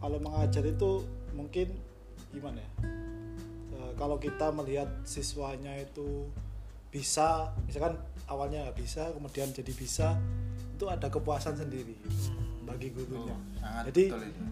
kalau 0.00 0.22
mengajar 0.22 0.62
itu 0.64 1.02
mungkin 1.36 1.68
gimana 2.32 2.62
ya? 2.62 2.70
E, 3.74 3.78
kalau 4.00 4.16
kita 4.16 4.48
melihat 4.54 4.88
siswanya 5.04 5.76
itu 5.76 6.30
bisa 6.88 7.52
misalkan 7.68 8.00
awalnya 8.32 8.64
nggak 8.64 8.78
bisa 8.78 9.02
kemudian 9.10 9.48
jadi 9.48 9.72
bisa 9.72 10.16
itu 10.72 10.84
ada 10.86 11.06
kepuasan 11.06 11.54
sendiri 11.54 11.94
bagi 12.62 12.88
gurunya 12.90 13.32
Oh, 13.32 13.40
sangat 13.58 13.82
jadi 13.88 14.04
betul 14.08 14.22
itu. 14.24 14.42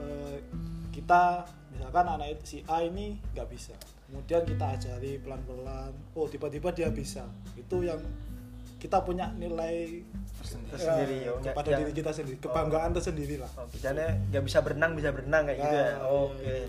eh, 0.00 0.36
kita 0.90 1.22
misalkan 1.70 2.06
anak 2.08 2.28
itu 2.32 2.44
si 2.46 2.58
A 2.66 2.80
ini 2.80 3.06
nggak 3.30 3.46
bisa 3.46 3.74
kemudian 4.04 4.42
kita 4.42 4.64
ajari 4.74 5.18
pelan-pelan 5.18 5.92
oh 6.12 6.26
tiba-tiba 6.26 6.72
dia 6.72 6.88
bisa 6.88 7.22
itu 7.54 7.76
yang 7.82 8.00
kita 8.76 8.96
punya 9.00 9.28
nilai 9.30 10.00
Tersendiri. 10.40 10.72
Tersendiri, 10.72 11.16
eh, 11.20 11.28
ya. 11.28 11.32
kepada 11.46 11.68
Yang- 11.68 11.80
diri 11.80 11.92
kita 11.94 12.10
sendiri 12.10 12.36
kebanggaan 12.40 12.90
tersendiri 12.90 13.36
lah 13.36 13.50
oh 13.54 13.68
misalnya 13.68 14.08
nggak 14.26 14.42
bisa 14.42 14.58
berenang 14.60 14.92
bisa 14.94 15.10
berenang 15.10 15.42
kayak 15.44 15.58
gitu 15.60 15.76
ya 15.76 15.88
Ah, 15.92 15.96
oke 16.08 16.40
iya. 16.40 16.64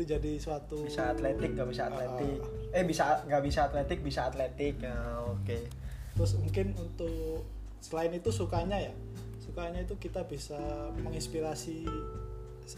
Itu 0.00 0.16
jadi 0.16 0.32
suatu 0.40 0.80
bisa 0.88 1.12
atletik 1.12 1.52
nggak 1.52 1.68
bisa 1.68 1.92
atletik 1.92 2.40
Ah. 2.40 2.80
eh 2.80 2.84
bisa 2.88 3.20
nggak 3.28 3.42
bisa 3.44 3.60
atletik 3.68 3.98
bisa 4.00 4.20
atletik. 4.32 4.80
Ah, 4.80 5.20
oke. 5.28 5.56
Terus 6.16 6.32
mungkin 6.40 6.72
untuk 6.80 7.44
selain 7.84 8.16
itu 8.16 8.32
sukanya 8.32 8.80
ya 8.80 8.92
sukanya 9.44 9.84
itu 9.84 10.00
kita 10.00 10.24
bisa 10.24 10.56
menginspirasi 11.04 11.84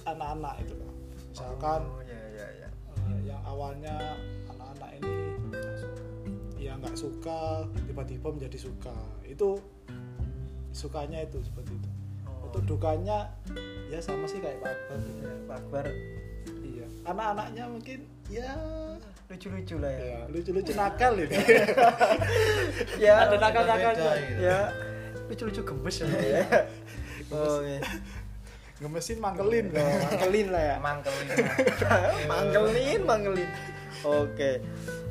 anak-anak 0.03 0.67
itu 0.67 0.75
loh. 0.75 0.91
Misalkan 1.31 1.87
oh, 1.87 2.03
ya 2.03 2.23
ya 2.35 2.47
ya 2.59 2.69
eh, 3.07 3.19
yang 3.23 3.39
awalnya 3.47 4.19
anak-anak 4.51 4.91
ini 4.99 5.15
ya 6.59 6.75
nggak 6.75 6.99
suka 6.99 7.71
tiba-tiba 7.87 8.35
menjadi 8.35 8.59
suka. 8.59 8.99
Itu 9.23 9.63
sukanya 10.75 11.23
itu 11.23 11.39
seperti 11.47 11.79
itu. 11.79 11.91
Oh. 12.27 12.51
untuk 12.51 12.65
dukanya 12.77 13.31
ya 13.93 14.01
sama 14.01 14.25
sih 14.25 14.41
kayak 14.41 14.59
Pak 14.65 14.73
Akbar 14.73 14.99
Ya, 15.05 15.33
Pak 15.47 15.57
Akbar 15.63 15.85
anak-anaknya 17.03 17.65
mungkin 17.67 17.99
ya 18.31 18.51
lucu-lucu 19.33 19.77
lah 19.81 19.93
ya. 19.93 20.03
ya 20.05 20.21
lucu-lucu 20.29 20.73
nakal 20.77 21.13
ini 21.17 21.37
ya 23.01 23.13
ada 23.27 23.37
nakal-nakalnya 23.41 24.05
Beda, 24.05 24.23
gitu. 24.29 24.41
ya. 24.45 24.59
Lucu-lucu 25.33 25.61
gemes 25.65 25.97
ya. 26.05 26.07
Oh 27.33 27.65
iya. 27.65 27.81
ngemesin 28.85 29.17
mangkelin. 29.17 29.73
Loh 29.73 29.89
mangkelin 30.05 30.49
lah 30.53 30.63
ya. 30.69 30.77
Mangkelin. 30.85 31.29
Mangkelin 32.29 33.01
mangkelin. 33.09 33.49
Oke. 34.05 34.61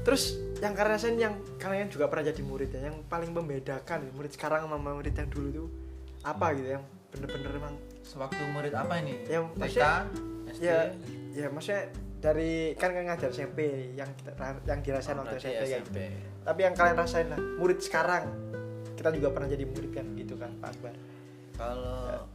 Terus 0.05 0.38
yang 0.62 0.77
kalian 0.77 0.93
rasain 0.93 1.17
yang 1.17 1.33
kalian 1.57 1.89
juga 1.89 2.05
pernah 2.05 2.29
jadi 2.29 2.45
murid 2.45 2.69
ya 2.77 2.93
yang 2.93 3.01
paling 3.10 3.33
membedakan 3.33 4.13
murid 4.13 4.29
sekarang 4.38 4.69
sama 4.69 4.77
murid 4.77 5.17
yang 5.17 5.25
dulu 5.33 5.48
itu 5.50 5.65
apa 6.21 6.53
gitu 6.53 6.77
yang 6.77 6.86
bener-bener 7.10 7.57
emang 7.57 7.74
sewaktu 8.05 8.38
murid 8.53 8.74
apa 8.77 9.01
ini? 9.01 9.25
Ya, 9.25 9.41
TK 9.57 9.81
SD 10.53 10.62
ya 10.62 10.93
ya 11.31 11.47
maksudnya 11.47 11.88
dari 12.19 12.75
kan 12.75 12.91
kan 12.91 13.03
ngajar 13.03 13.29
SMP 13.29 13.59
yang 13.95 14.11
kita 14.13 14.31
yang 14.63 14.79
dirasain 14.79 15.15
Oh, 15.15 15.23
waktu 15.23 15.39
SMP, 15.39 15.55
kayak 15.57 15.79
SMP. 15.81 15.97
gitu. 15.97 16.27
tapi 16.41 16.59
yang 16.61 16.75
kalian 16.75 16.97
rasain 16.97 17.27
lah 17.27 17.39
murid 17.57 17.79
sekarang 17.79 18.23
kita 18.93 19.09
juga 19.11 19.27
pernah 19.31 19.50
jadi 19.50 19.65
murid 19.65 19.91
kan 19.91 20.05
gitu 20.13 20.35
kan 20.35 20.51
Pak 20.59 20.69
Akbar? 20.71 20.93
Kalau 21.51 22.29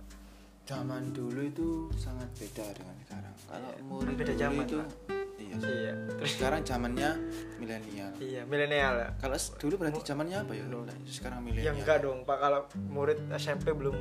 zaman 0.67 1.15
dulu 1.15 1.41
itu 1.41 1.69
sangat 1.95 2.27
beda 2.35 2.67
dengan 2.75 2.95
sekarang. 3.01 3.35
Kalau 3.39 3.71
Iya, 3.71 3.83
murid 3.87 4.15
beda 4.17 4.27
dulu 4.27 4.43
zaman, 4.43 4.65
itu 4.67 4.77
Pak. 4.77 4.91
iya 5.39 5.57
iya. 5.63 5.93
Terus 6.19 6.31
sekarang 6.35 6.61
zamannya 6.63 7.11
milenial. 7.57 8.11
Iya 8.19 8.43
milenial 8.43 8.95
ya. 8.99 9.09
Kalau 9.15 9.37
dulu 9.63 9.75
berarti 9.79 10.01
zamannya 10.03 10.37
apa 10.43 10.53
ya? 10.53 10.65
Sekarang 11.07 11.39
ya 11.39 11.47
milenial 11.47 11.75
enggak 11.79 11.99
dong 12.03 12.19
Pak. 12.27 12.37
Kalau 12.37 12.61
murid 12.91 13.19
SMP 13.33 13.71
belum 13.71 13.95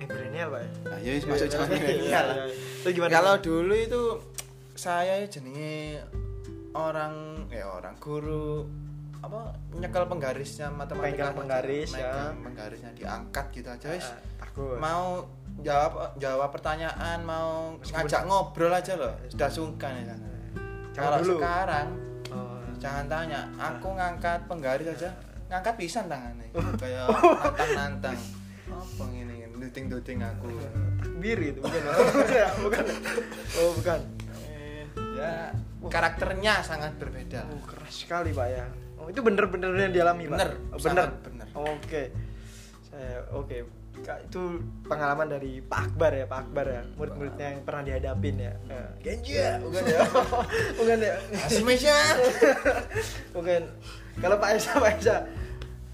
eh 0.00 0.06
milenial 0.08 0.48
Pak 0.48 0.60
ya? 0.60 0.70
Nah 0.88 0.98
ya 0.98 1.12
masuk 1.28 1.48
zaman 1.52 1.68
milenial 1.76 2.26
kalau 3.12 3.34
dulu 3.38 3.74
itu 3.76 4.02
saya 4.72 5.20
jenenge 5.28 6.00
orang 6.72 7.44
ya 7.52 7.68
orang 7.68 7.94
guru 8.00 8.64
apa 9.20 9.52
nyekel 9.76 10.08
penggarisnya 10.08 10.72
matematika 10.72 11.28
Pegang 11.28 11.34
penggaris, 11.36 11.90
ya. 11.92 12.32
Penggarisnya 12.32 12.90
diangkat 12.96 13.46
gitu 13.52 13.68
aja 13.68 13.86
wis. 13.92 14.08
Ah, 14.08 14.16
mau 14.80 15.28
jawab 15.60 16.16
jawab 16.16 16.48
pertanyaan 16.48 17.20
mau 17.20 17.76
ngajak 17.76 18.24
ngobrol 18.24 18.72
aja 18.72 18.96
loh 18.96 19.12
sudah 19.28 19.50
sungkan 19.52 19.92
ya. 19.92 20.16
Kalau 20.96 21.20
dulu. 21.20 21.36
sekarang 21.36 21.88
Oh. 22.30 22.62
jangan 22.78 23.10
tanya 23.10 23.44
aku 23.58 23.92
ngangkat 23.92 24.40
penggaris 24.48 24.88
aja. 24.88 25.10
Ngangkat 25.52 25.74
pisan 25.76 26.06
tangannya. 26.08 26.48
Kayak 26.80 27.10
nantang 27.50 27.70
nantang 27.76 28.18
apa 28.70 29.04
ini 29.12 29.29
duting 29.70 29.86
duting 29.86 30.18
aku? 30.18 30.50
Takbir 30.98 31.38
gitu 31.38 31.58
bukan? 31.62 31.82
Bukan. 31.86 32.50
Bukan. 32.66 32.84
Oh 33.54 33.70
bukan. 33.78 34.00
Eh, 34.50 34.82
ya 35.14 35.54
karakternya 35.86 36.58
sangat 36.66 36.98
berbeda. 36.98 37.46
Oh, 37.46 37.62
keras 37.62 37.94
sekali 38.02 38.34
pak 38.34 38.48
ya. 38.50 38.66
Oh 38.98 39.06
itu 39.06 39.22
bener-bener 39.22 39.70
yang 39.78 39.94
dialami 39.94 40.26
pak? 40.26 40.36
Bener, 40.42 40.50
oh, 40.74 40.78
bener. 40.82 41.08
bener. 41.22 41.46
oke. 41.54 42.02
Saya 42.90 43.22
oke. 43.30 43.58
Kak, 44.00 44.32
itu 44.32 44.64
pengalaman 44.88 45.28
dari 45.28 45.60
Pak 45.60 45.92
Akbar 45.92 46.14
ya 46.16 46.24
Pak 46.24 46.38
Akbar 46.48 46.66
ya. 46.72 46.82
Murid-muridnya 46.96 47.46
yang 47.52 47.62
pernah 47.68 47.82
dihadapin 47.84 48.36
ya. 48.40 48.54
Ya. 48.64 48.82
Genji 49.02 49.34
ya 49.36 49.52
bukan 49.60 49.82
ya. 49.86 50.00
bukan 50.80 50.98
ya. 50.98 51.14
Asmesia 51.46 51.98
bukan. 53.36 53.62
Kalau 54.18 54.36
Pak 54.40 54.50
Esa 54.56 54.72
Pak 54.80 54.92
Esa 54.98 55.16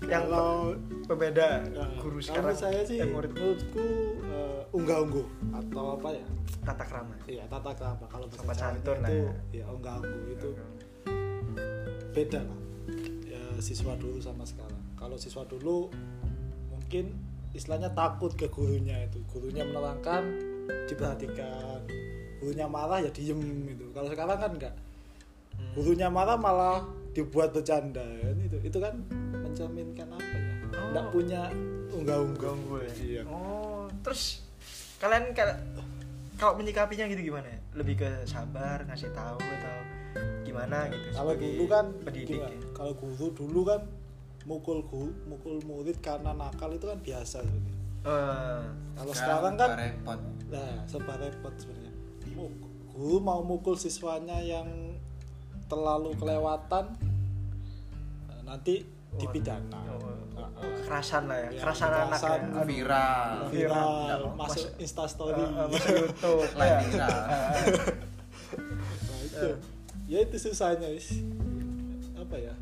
yang 0.05 0.29
kalau 0.29 0.77
pembeda 1.09 1.65
Nah, 1.73 1.89
guru 1.97 2.21
kalau 2.21 2.53
sekarang 2.53 2.57
saya 2.57 2.81
sih 2.85 3.01
eh, 3.01 3.09
murid 3.09 3.33
menurutku 3.33 3.87
eh, 4.29 4.63
unggah-ungguh 4.77 5.27
atau 5.57 5.85
apa 5.97 6.09
ya? 6.13 6.27
Tata 6.63 6.85
krama. 6.85 7.15
Iya 7.25 7.45
tata 7.49 7.73
krama. 7.73 8.05
Kalau 8.13 8.27
bahasa 8.29 8.77
santun 8.77 9.01
lah 9.01 9.09
itu 9.09 9.25
ya. 9.57 9.65
ya 9.65 9.65
unggah-ungguh 9.73 10.37
itu 10.37 10.49
beda 12.17 12.41
lah 12.41 12.59
ya 13.29 13.41
siswa 13.61 13.93
dulu 13.97 14.21
sama 14.21 14.45
sekarang. 14.45 14.81
Kalau 14.97 15.17
siswa 15.21 15.45
dulu 15.45 15.93
mungkin 16.73 17.13
istilahnya 17.57 17.93
takut 17.97 18.37
ke 18.37 18.49
gurunya 18.53 19.09
itu. 19.09 19.21
Gurunya 19.33 19.65
menerangkan 19.65 20.23
diperhatikan. 20.89 21.85
Gurunya 22.41 22.69
marah 22.69 23.01
ya 23.01 23.11
diem 23.13 23.41
gitu. 23.69 23.89
Kalau 23.97 24.09
sekarang 24.13 24.39
kan 24.41 24.53
enggak. 24.53 24.75
Hmm. 25.57 25.73
gurunya 25.73 26.13
marah 26.13 26.37
malah 26.37 26.85
dibuat 27.17 27.57
bercanda. 27.57 28.05
Kan 28.05 28.37
itu 28.45 28.61
itu 28.61 28.77
kan 28.77 28.95
mencerminkan 29.57 30.09
apa 30.13 30.37
ya? 30.37 30.53
Oh. 30.77 30.87
enggak 30.93 31.07
punya 31.17 31.43
unggah-ungguh 31.97 32.37
ganggu 32.37 32.77
ya 32.85 32.93
iya. 33.01 33.23
Oh 33.25 33.89
terus 34.05 34.45
kalian 35.01 35.33
kal- 35.33 35.65
kalau 36.37 36.61
menyikapinya 36.61 37.09
gitu 37.09 37.33
gimana 37.33 37.49
ya? 37.49 37.59
Lebih 37.73 38.05
ke 38.05 38.09
sabar 38.29 38.85
ngasih 38.85 39.09
tahu 39.17 39.41
atau 39.41 39.77
gimana 40.45 40.93
gitu 40.93 41.09
kalau 41.17 41.33
dulu 41.33 41.65
kan 41.73 41.87
pendidik 42.05 42.37
ya? 42.37 42.49
kalau 42.77 42.93
guru 42.93 43.33
dulu 43.33 43.61
kan 43.65 43.81
mukul 44.45 44.79
guru 44.85 45.11
mukul 45.25 45.57
murid 45.65 45.97
karena 46.05 46.37
nakal 46.37 46.77
itu 46.77 46.85
kan 46.85 47.01
biasa 47.01 47.41
sebenarnya. 47.41 47.75
Eh, 48.07 48.63
kalau 48.95 49.13
sekarang 49.17 49.55
kan 49.57 49.71
repot. 49.75 50.21
Nah 50.53 50.85
serba 50.85 51.17
repot 51.17 51.55
sebenarnya. 51.57 51.93
Guru 52.93 53.17
mau 53.25 53.41
mukul 53.41 53.81
siswanya 53.81 54.37
yang 54.45 54.69
terlalu 55.67 56.13
kelewatan 56.21 56.93
nanti 58.47 58.87
dipidana. 59.19 59.81
Oh, 59.91 59.97
Nah, 60.37 60.53
oh, 60.61 60.69
kekerasan 60.69 61.23
lah 61.33 61.39
ya, 61.41 61.49
Ya, 61.49 61.51
kekerasan 61.65 61.89
anak 61.89 61.97
ya 61.97 62.05
kekerasan. 62.05 62.41
Viral. 62.69 63.33
Viral. 63.49 64.21
Masuk 64.37 64.69
instastory 64.77 65.41
Eh, 65.41 65.49
eh, 65.49 65.67
masuk 65.73 65.95
YouTube. 65.97 66.49
Lah, 66.61 66.67
ya. 66.69 66.79
viral. 66.85 67.21
nah 69.09 69.19
itu. 69.25 69.49
Ya 70.07 70.19
itu 70.23 70.37
susahnya 70.39 70.89
is 70.93 71.25
apa 72.15 72.37
ya? 72.37 72.55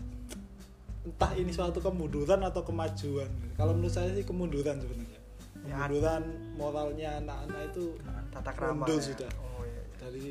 Entah 1.05 1.33
ini 1.37 1.51
suatu 1.53 1.83
kemunduran 1.83 2.41
atau 2.47 2.63
kemajuan. 2.65 3.29
Kalau 3.59 3.75
menurut 3.77 3.93
saya 3.93 4.15
sih 4.15 4.25
kemunduran 4.25 4.79
sebenarnya. 4.81 5.21
Ya, 5.67 5.75
kemunduran 5.85 6.23
moralnya 6.57 7.11
anak-anak 7.21 7.61
itu 7.75 7.85
tata 8.33 8.51
krama 8.55 8.87
mundur 8.87 9.03
ya. 9.03 9.07
sudah. 9.13 9.31
Oh, 9.43 9.63
iya. 9.67 9.83
dari 9.99 10.25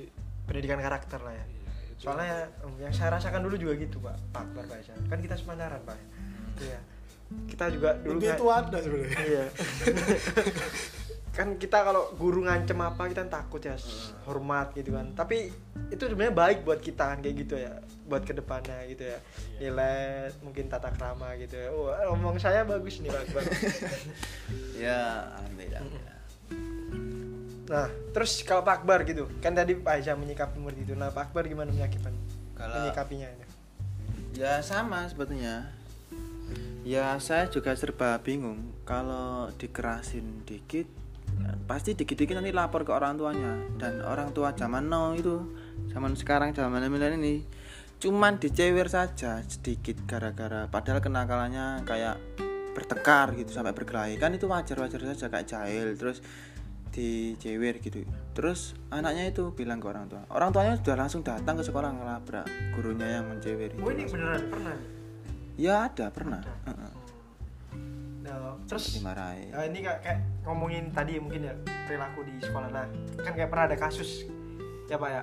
pendidikan 0.47 0.79
karakter 0.79 1.19
lah 1.21 1.35
ya. 1.35 1.45
Itu. 1.45 1.62
Soalnya 1.99 2.49
em, 2.63 2.73
yang 2.81 2.93
saya 2.93 3.15
rasakan 3.17 3.41
dulu 3.45 3.55
juga 3.57 3.73
gitu 3.77 3.97
pak. 3.99 4.15
Pak 4.33 4.41
Akbar 4.49 4.63
pak 4.69 4.77
Isan. 4.81 4.97
kan 5.09 5.19
kita 5.19 5.35
sepantaran 5.37 5.81
pak. 5.85 5.97
Iya. 6.61 6.79
kita 7.49 7.65
juga 7.73 7.97
dulu 7.97 8.21
lebih 8.21 8.29
itu 8.37 8.45
ada 8.45 8.77
sebenarnya. 8.77 9.19
Iya. 9.25 9.45
Kan 11.33 11.57
kita 11.57 11.81
kalau 11.81 12.13
guru 12.13 12.45
ngancem 12.45 12.77
apa 12.77 13.09
kita 13.09 13.25
takut 13.25 13.57
ya 13.57 13.73
hormat 14.29 14.69
gitu 14.77 14.93
kan. 14.93 15.17
Tapi 15.17 15.49
itu 15.89 16.03
sebenarnya 16.05 16.29
baik 16.29 16.61
buat 16.61 16.77
kita 16.77 17.09
kan 17.09 17.25
kayak 17.25 17.35
gitu 17.41 17.57
ya. 17.57 17.81
Buat 18.05 18.29
ke 18.29 18.37
depannya 18.37 18.85
gitu 18.85 19.09
ya. 19.09 19.17
Nilai 19.57 20.29
mungkin 20.45 20.69
tata 20.69 20.93
krama 20.93 21.33
gitu 21.41 21.57
ya. 21.57 21.73
Wah, 21.73 22.13
omong 22.13 22.37
saya 22.37 22.61
bagus 22.61 23.01
nih 23.01 23.09
pak. 23.09 23.25
Akbar 23.33 23.43
ya 24.77 25.25
alhamdulillah 25.41 26.12
nah 27.63 27.87
terus 28.11 28.43
kalau 28.43 28.59
Pak 28.59 28.83
Akbar 28.83 29.07
gitu 29.07 29.31
kan 29.39 29.55
tadi 29.55 29.71
Pak 29.79 30.03
Aisyah 30.03 30.19
menyikapi 30.19 30.59
murid 30.59 30.83
itu. 30.83 30.93
Nah 30.99 31.15
Pak 31.15 31.31
Akbar 31.31 31.47
gimana 31.47 31.71
menyikapinya? 31.71 32.19
Kalau- 32.59 32.75
menyikapinya 32.83 33.27
ini? 33.31 33.45
Ya 34.33 34.59
sama 34.65 35.07
sebetulnya. 35.07 35.71
Ya 36.83 37.15
saya 37.23 37.47
juga 37.47 37.71
serba 37.79 38.19
bingung. 38.19 38.75
Kalau 38.83 39.47
dikerasin 39.55 40.43
dikit 40.43 40.89
pasti 41.63 41.95
dikit-dikit 41.95 42.35
nanti 42.35 42.51
lapor 42.51 42.83
ke 42.83 42.91
orang 42.91 43.15
tuanya. 43.15 43.55
Dan 43.79 44.03
orang 44.03 44.35
tua 44.35 44.51
zaman 44.51 44.91
now 44.91 45.15
itu 45.15 45.39
zaman 45.95 46.17
sekarang 46.19 46.51
zaman 46.51 46.83
milenial 46.91 47.15
ini 47.21 47.45
cuman 48.03 48.35
dicewer 48.35 48.91
saja 48.91 49.39
sedikit 49.47 49.95
gara-gara 50.03 50.67
padahal 50.67 50.99
kenakalannya 50.99 51.87
kayak 51.87 52.19
bertengkar 52.75 53.31
gitu 53.39 53.55
sampai 53.55 53.71
berkelahi. 53.71 54.19
Kan 54.19 54.35
itu 54.35 54.49
wajar-wajar 54.51 54.99
saja 55.15 55.31
kayak 55.31 55.47
jahil 55.47 55.95
terus 55.95 56.19
dicewer 56.93 57.81
gitu 57.81 58.05
terus 58.37 58.77
anaknya 58.93 59.33
itu 59.33 59.49
bilang 59.51 59.81
ke 59.81 59.89
orang 59.89 60.05
tua 60.05 60.23
orang 60.29 60.53
tuanya 60.53 60.77
sudah 60.77 60.95
langsung 60.95 61.25
datang 61.25 61.57
ke 61.57 61.65
sekolah 61.65 61.89
ngelabrak 61.89 62.45
gurunya 62.77 63.19
yang 63.19 63.25
mencewer 63.25 63.73
oh 63.81 63.89
ini 63.89 64.05
langsung. 64.05 64.21
beneran 64.21 64.43
pernah 64.53 64.75
Ya 65.53 65.85
ada 65.85 66.09
pernah. 66.09 66.41
Ada. 66.41 66.73
Heeh. 66.73 66.91
nah, 68.25 68.57
terus 68.65 68.97
Dimarahin. 68.97 69.53
Nah, 69.53 69.65
ini 69.69 69.79
kayak, 69.85 69.99
kayak 70.01 70.19
ngomongin 70.47 70.89
tadi 70.89 71.21
mungkin 71.21 71.45
ya 71.45 71.53
perilaku 71.85 72.25
di 72.25 72.33
sekolah. 72.41 72.73
Nah, 72.73 72.89
kan 73.21 73.31
kayak 73.37 73.49
pernah 73.53 73.65
ada 73.69 73.77
kasus 73.77 74.25
ya 74.89 74.97
Pak 74.97 75.09
ya. 75.13 75.21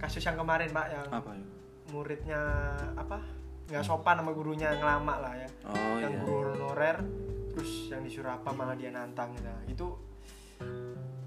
Kasus 0.00 0.22
yang 0.26 0.34
kemarin 0.34 0.74
Pak 0.74 0.86
yang 0.90 1.06
Apa 1.10 1.30
ya? 1.38 1.44
muridnya 1.94 2.40
apa? 2.98 3.22
nggak 3.64 3.80
sopan 3.80 4.20
sama 4.20 4.36
gurunya 4.36 4.76
ngelama 4.76 5.24
lah 5.24 5.32
ya. 5.38 5.48
Oh 5.64 5.96
yang 5.96 6.12
iya. 6.18 6.20
guru 6.26 6.52
honorer 6.52 6.98
terus 7.54 7.88
yang 7.88 8.02
disuruh 8.04 8.34
apa 8.34 8.50
malah 8.52 8.76
dia 8.76 8.90
nantang 8.90 9.32
nah, 9.40 9.62
itu 9.70 9.94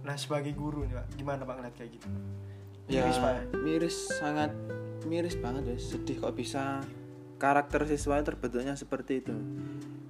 nah 0.08 0.16
sebagai 0.16 0.56
guru 0.56 0.88
nih 0.88 0.96
Pak, 0.96 1.06
gimana 1.14 1.44
Pak 1.44 1.56
ngeliat 1.60 1.76
kayak 1.76 1.92
gitu? 1.94 2.08
Ya, 2.88 3.04
Miris, 3.04 3.20
Pak. 3.20 3.32
ya? 3.32 3.42
miris 3.60 3.96
sangat 4.16 4.52
miris 5.04 5.36
banget 5.36 5.64
ya. 5.68 5.78
Sedih 5.78 6.16
kok 6.18 6.32
bisa 6.32 6.80
karakter 7.36 7.84
siswa 7.84 8.24
terbentuknya 8.24 8.74
seperti 8.74 9.20
itu. 9.20 9.36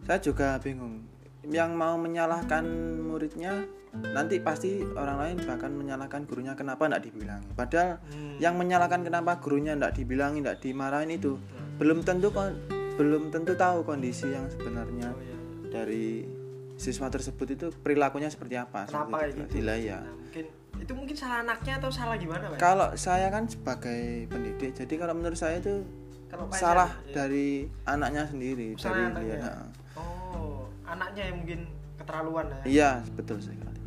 Saya 0.05 0.21
juga 0.21 0.61
bingung. 0.61 1.01
Yang 1.41 1.71
mau 1.73 1.97
menyalahkan 1.97 2.61
muridnya 3.01 3.65
nanti 4.13 4.37
pasti 4.37 4.77
orang 4.93 5.17
lain 5.17 5.37
bahkan 5.41 5.73
menyalahkan 5.73 6.29
gurunya 6.29 6.53
kenapa 6.53 6.85
tidak 6.85 7.09
dibilangi. 7.09 7.49
Padahal 7.57 7.97
Hmm. 8.05 8.37
yang 8.37 8.53
menyalahkan 8.53 9.01
kenapa 9.01 9.41
gurunya 9.41 9.73
tidak 9.73 9.97
dibilangi, 9.97 10.45
tidak 10.45 10.57
dimarahin 10.61 11.09
itu 11.09 11.41
belum 11.77 12.05
tentu 12.05 12.29
kon 12.29 12.53
belum 12.97 13.29
tentu 13.29 13.53
tahu 13.53 13.81
kondisi 13.81 14.29
yang 14.29 14.45
sebenarnya 14.49 15.09
Oh, 15.09 15.21
iya. 15.21 15.37
dari 15.69 16.25
siswa 16.77 17.07
tersebut 17.07 17.47
itu 17.49 17.65
perilakunya 17.75 18.29
seperti 18.29 18.55
apa. 18.55 18.85
Kenapa 18.85 19.25
seperti 19.25 19.33
gitu? 19.33 19.43
itu. 19.51 19.65
Lah, 19.65 19.77
ya. 19.77 19.99
Nah, 19.99 20.13
mungkin 20.13 20.45
itu 20.77 20.91
mungkin 20.93 21.15
salah 21.15 21.37
anaknya 21.41 21.73
atau 21.75 21.89
salah 21.89 22.15
gimana 22.15 22.43
Pak? 22.47 22.55
ya? 22.55 22.59
Kalau 22.61 22.87
saya 22.95 23.27
kan 23.27 23.43
sebagai 23.45 24.01
pendidik, 24.27 24.71
jadi 24.73 24.93
kalau 24.95 25.13
menurut 25.13 25.35
saya 25.35 25.57
itu 25.57 25.81
Kalau 26.27 26.45
salah 26.51 26.91
Isan, 26.91 27.07
ya. 27.07 27.13
dari 27.17 27.47
anaknya 27.83 28.23
sendiri, 28.25 28.67
Salah 28.75 28.93
dari 28.93 29.03
anaknya. 29.07 29.25
dia. 29.33 29.41
nah. 29.41 29.65
Oh, 29.95 30.67
anaknya 30.85 31.23
yang 31.25 31.37
mungkin 31.39 31.59
keterlaluan 31.97 32.45
ya. 32.45 32.59
Iya, 32.63 32.91
betul 33.15 33.37
sekali. 33.39 33.79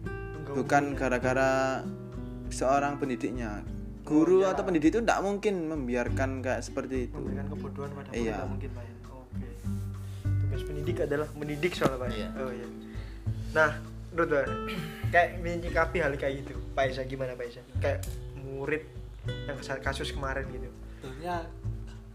Bukan 0.51 0.83
gara-gara 0.95 1.85
seorang 2.49 2.97
pendidiknya. 2.97 3.63
Guru 4.03 4.43
iyalah. 4.43 4.57
atau 4.57 4.63
pendidik 4.65 4.91
itu 4.91 4.99
tidak 4.99 5.21
mungkin 5.21 5.69
membiarkan 5.69 6.41
kayak 6.41 6.65
seperti 6.65 7.07
itu. 7.07 7.15
memberikan 7.15 7.47
kebodohan 7.47 7.91
pada 7.93 8.09
Iya. 8.11 8.43
mungkin 8.43 8.71
Pak 8.73 8.83
ya. 8.83 8.95
Pendidik 10.81 10.99
adalah 11.03 11.29
mendidik 11.35 11.73
soalnya 11.73 11.99
Pak. 11.99 12.09
ya? 12.09 12.17
Iya. 12.17 12.29
Oh 12.35 12.51
iya. 12.51 12.67
Nah, 13.51 13.71
menurut 14.11 14.29
Pak, 14.31 14.47
kayak 15.11 15.29
menyikapi 15.39 15.97
hal 16.01 16.17
kayak 16.17 16.41
gitu. 16.41 16.57
Pak 16.73 16.85
Isa 16.89 17.05
gimana 17.05 17.37
Pak 17.37 17.47
Isa? 17.47 17.61
Kayak 17.79 18.09
murid 18.41 18.83
yang 19.45 19.57
kasus 19.79 20.09
kemarin 20.11 20.49
gitu. 20.49 20.65
sebenarnya 21.01 21.45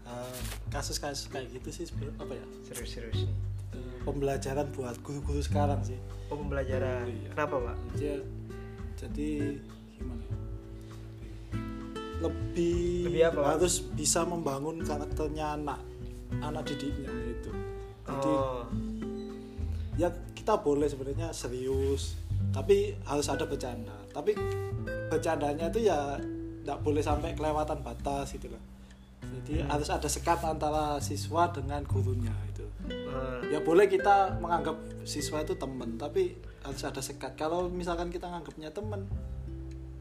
eh, 0.04 0.38
kasus-kasus 0.68 1.26
kayak 1.26 1.46
gitu 1.52 1.68
sih 1.72 1.84
sebenarnya 1.84 2.18
apa 2.18 2.32
ya 2.34 2.46
Serius-serius 2.64 3.22
nih. 3.22 3.34
eh, 3.72 3.98
pembelajaran 4.02 4.66
buat 4.72 4.98
guru-guru 5.00 5.38
sekarang 5.38 5.78
sih 5.82 5.98
Oh, 6.26 6.34
pembelajaran. 6.36 7.06
Iya. 7.06 7.30
Kenapa, 7.32 7.54
Pak? 7.62 7.76
jadi, 7.94 8.18
jadi 8.96 9.30
gimana 9.92 10.22
ya? 10.22 10.36
lebih, 12.18 13.06
Lebih 13.06 13.22
apa, 13.28 13.40
harus 13.48 13.78
bisa 13.86 14.22
membangun 14.22 14.82
karakternya 14.82 15.54
anak 15.54 15.78
anak 16.40 16.66
didiknya 16.66 17.06
itu 17.24 17.50
jadi 18.06 18.32
Oh. 18.32 18.62
ya 19.96 20.08
kita 20.32 20.58
boleh 20.58 20.86
sebenarnya 20.86 21.30
serius 21.30 22.14
tapi 22.50 22.94
harus 23.02 23.26
ada 23.26 23.44
bercanda 23.44 23.92
tapi 24.10 24.32
bercandanya 25.08 25.66
itu 25.66 25.84
ya 25.84 26.16
tidak 26.60 26.78
boleh 26.80 27.00
sampai 27.00 27.32
kelewatan 27.32 27.80
batas 27.80 28.30
gitu 28.30 28.48
loh 28.48 28.62
jadi 29.42 29.62
Hmm. 29.62 29.68
harus 29.68 29.88
ada 29.88 30.06
sekat 30.06 30.38
antara 30.40 30.98
siswa 30.98 31.48
dengan 31.48 31.82
gurunya 31.82 32.32
itu 32.46 32.62
Ah. 33.08 33.42
ya 33.44 33.58
boleh 33.58 33.86
kita 33.86 34.36
menganggap 34.36 34.76
siswa 35.02 35.40
itu 35.40 35.54
teman 35.54 35.96
tapi 35.96 36.36
harus 36.60 36.82
ada 36.82 36.98
sekat 36.98 37.34
kalau 37.34 37.66
misalkan 37.66 38.06
kita 38.06 38.26
menganggapnya 38.26 38.70
teman 38.70 39.02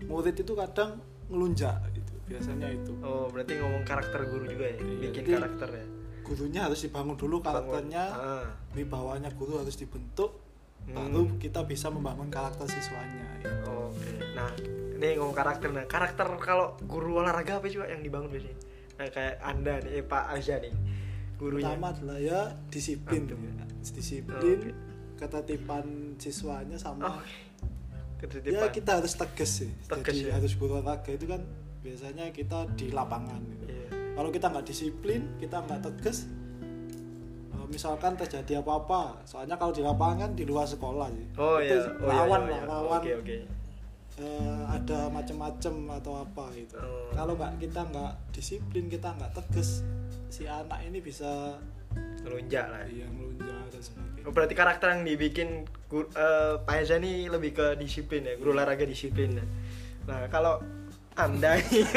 murid 0.03 0.35
itu 0.35 0.53
kadang 0.53 0.97
ngelunjak 1.25 1.77
gitu 1.91 2.13
biasanya 2.27 2.69
itu 2.69 2.93
Oh, 2.99 3.25
berarti 3.27 3.53
ngomong 3.55 3.81
karakter 3.83 4.21
guru 4.23 4.45
juga 4.45 4.65
ya? 4.67 4.77
Iya, 4.77 4.97
Bikin 4.99 5.23
jadi- 5.23 5.33
karakter 5.35 5.69
ya? 5.71 5.85
Gurunya 6.25 6.61
harus 6.61 6.81
dibangun 6.81 7.13
dulu 7.13 7.37
karakternya 7.39 8.03
Ah. 8.09 8.45
wibawanya 8.73 9.29
guru 9.31 9.57
harus 9.57 9.75
dibentuk 9.75 10.41
Hmm. 10.83 10.93
baru 10.93 11.21
kita 11.37 11.63
bisa 11.63 11.87
membangun 11.87 12.27
karakter 12.27 12.65
siswanya 12.67 13.25
gitu. 13.39 13.89
Oke. 13.89 14.09
Nah, 14.33 14.49
ini 14.91 15.07
ngomong 15.15 15.33
karakter. 15.33 15.69
Nah, 15.69 15.85
karakter 15.85 16.29
kalau 16.37 16.77
guru 16.83 17.17
olahraga 17.17 17.57
apa 17.57 17.65
Pak 17.67 17.85
yang 17.87 18.01
dibangun 18.01 18.29
biasanya? 18.29 18.57
Nah, 18.95 19.07
kayak 19.07 19.35
Anda 19.39 19.73
nih, 19.79 19.91
eh, 19.91 20.03
Pak 20.03 20.23
Azza 20.31 20.57
nih. 20.57 20.73
Gurunya. 21.35 21.67
pertama 21.67 21.89
adalah 21.89 22.17
ya 22.17 22.39
disiplin 22.69 23.25
Aduh. 23.25 23.35
ya. 23.35 23.65
disiplin 23.83 24.57
Oke. 24.57 24.71
ketertiban 25.15 25.85
siswanya 26.15 26.73
sama 26.75 27.11
Oh. 27.11 27.19
Ketertiban. 28.15 28.55
ya 28.55 28.71
kita 28.71 28.91
harus 28.95 29.13
tegas 29.13 29.51
sih 29.57 29.71
Tegas 29.83 30.09
jadi 30.11 30.29
ya. 30.29 30.33
harus 30.33 30.53
berolahraga 30.53 31.11
itu 31.11 31.25
kan 31.25 31.43
biasanya 31.81 32.31
kita 32.31 32.65
di 32.73 32.87
lapangan 32.89 33.41
gitu. 33.43 33.65
Iya. 33.67 33.84
Kalau 34.15 34.29
kita 34.29 34.47
nggak 34.47 34.65
disiplin 34.65 35.21
kita 35.37 35.59
nggak 35.59 35.79
tegas 35.83 36.25
eh, 37.51 37.65
misalkan 37.67 38.15
terjadi 38.15 38.59
apa-apa 38.59 39.21
soalnya 39.23 39.55
kalau 39.55 39.69
di 39.69 39.81
lapangan 39.81 40.31
di 40.31 40.43
luar 40.43 40.65
sekolah 40.65 41.07
sih 41.11 41.27
Oh 41.35 41.59
Itu 41.59 41.75
iya, 41.75 41.91
oh 41.93 42.07
iya, 42.07 42.15
lawan 42.17 42.41
iya, 42.41 42.49
lah 42.49 42.57
iya. 42.57 42.65
lawan 42.65 42.99
Oke, 42.99 43.11
oke. 43.15 43.37
eh, 44.15 44.61
ada 44.65 44.99
macam-macam 45.09 45.73
atau 45.93 46.13
apa 46.17 46.45
gitu 46.53 46.75
Oh. 46.75 47.11
kalau 47.11 47.33
nggak 47.35 47.51
kita 47.59 47.81
nggak 47.85 48.11
disiplin 48.31 48.85
kita 48.87 49.11
nggak 49.11 49.31
tegas 49.33 49.83
si 50.27 50.43
anak 50.43 50.79
ini 50.83 50.99
bisa 50.99 51.59
Melunjak 52.23 52.65
lah. 52.67 52.81
ya. 52.85 53.05
yang 53.05 53.11
melunjak 53.13 53.55
dan 53.69 53.81
sebagainya 53.81 54.13
Oh, 54.25 54.33
berarti 54.33 54.51
karakter 54.51 54.87
yang 54.89 55.03
dibikin 55.05 55.49
eh, 55.93 56.53
Pak 56.57 56.75
Eza 56.75 56.97
ini 56.97 57.29
lebih 57.29 57.53
ke 57.53 57.77
disiplin 57.77 58.25
ya, 58.25 58.33
guru 58.35 58.51
olahraga 58.51 58.81
disiplin 58.81 59.37
ya. 59.37 59.45
Nah, 60.05 60.25
kalau 60.27 60.57
anda 61.15 61.55
nih 61.55 61.87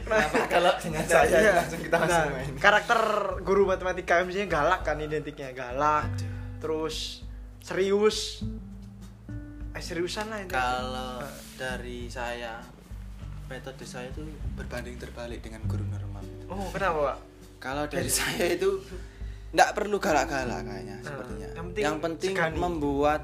Kenapa 0.00 0.38
kalau 0.54 0.72
dengan 0.76 1.02
Nah, 1.02 1.10
saya 1.20 1.38
iya. 1.40 1.52
langsung 1.56 1.80
kita 1.80 1.96
langsung 1.96 2.22
Nah, 2.22 2.34
main? 2.36 2.54
karakter 2.56 3.00
guru 3.42 3.62
matematika 3.64 4.22
misalnya 4.22 4.48
galak 4.48 4.80
kan 4.82 4.98
identiknya 4.98 5.50
galak 5.50 6.06
terus 6.56 7.26
serius 7.58 8.46
eh 9.70 9.82
seriusan 9.82 10.26
lah. 10.26 10.40
Kalau 10.46 11.20
dari 11.54 12.06
saya 12.06 12.62
metode 13.44 13.82
saya 13.82 14.08
itu 14.08 14.24
berbanding 14.54 14.96
terbalik 14.96 15.38
dengan 15.38 15.60
guru 15.64 15.84
normal. 15.84 16.24
oh 16.48 16.70
kenapa 16.70 16.98
pak 17.04 17.18
Kalau 17.58 17.84
dari 17.84 18.08
saya 18.08 18.46
itu 18.48 18.78
nggak 19.48 19.70
perlu 19.72 19.98
galak-galak 19.98 20.62
kayaknya 20.62 20.96
Nah, 20.96 21.04
sepertinya. 21.04 21.48
yang 21.50 21.66
penting 21.66 21.82
Yang 21.82 21.96
penting 22.00 22.32
segani. 22.32 22.56
membuat 22.56 23.22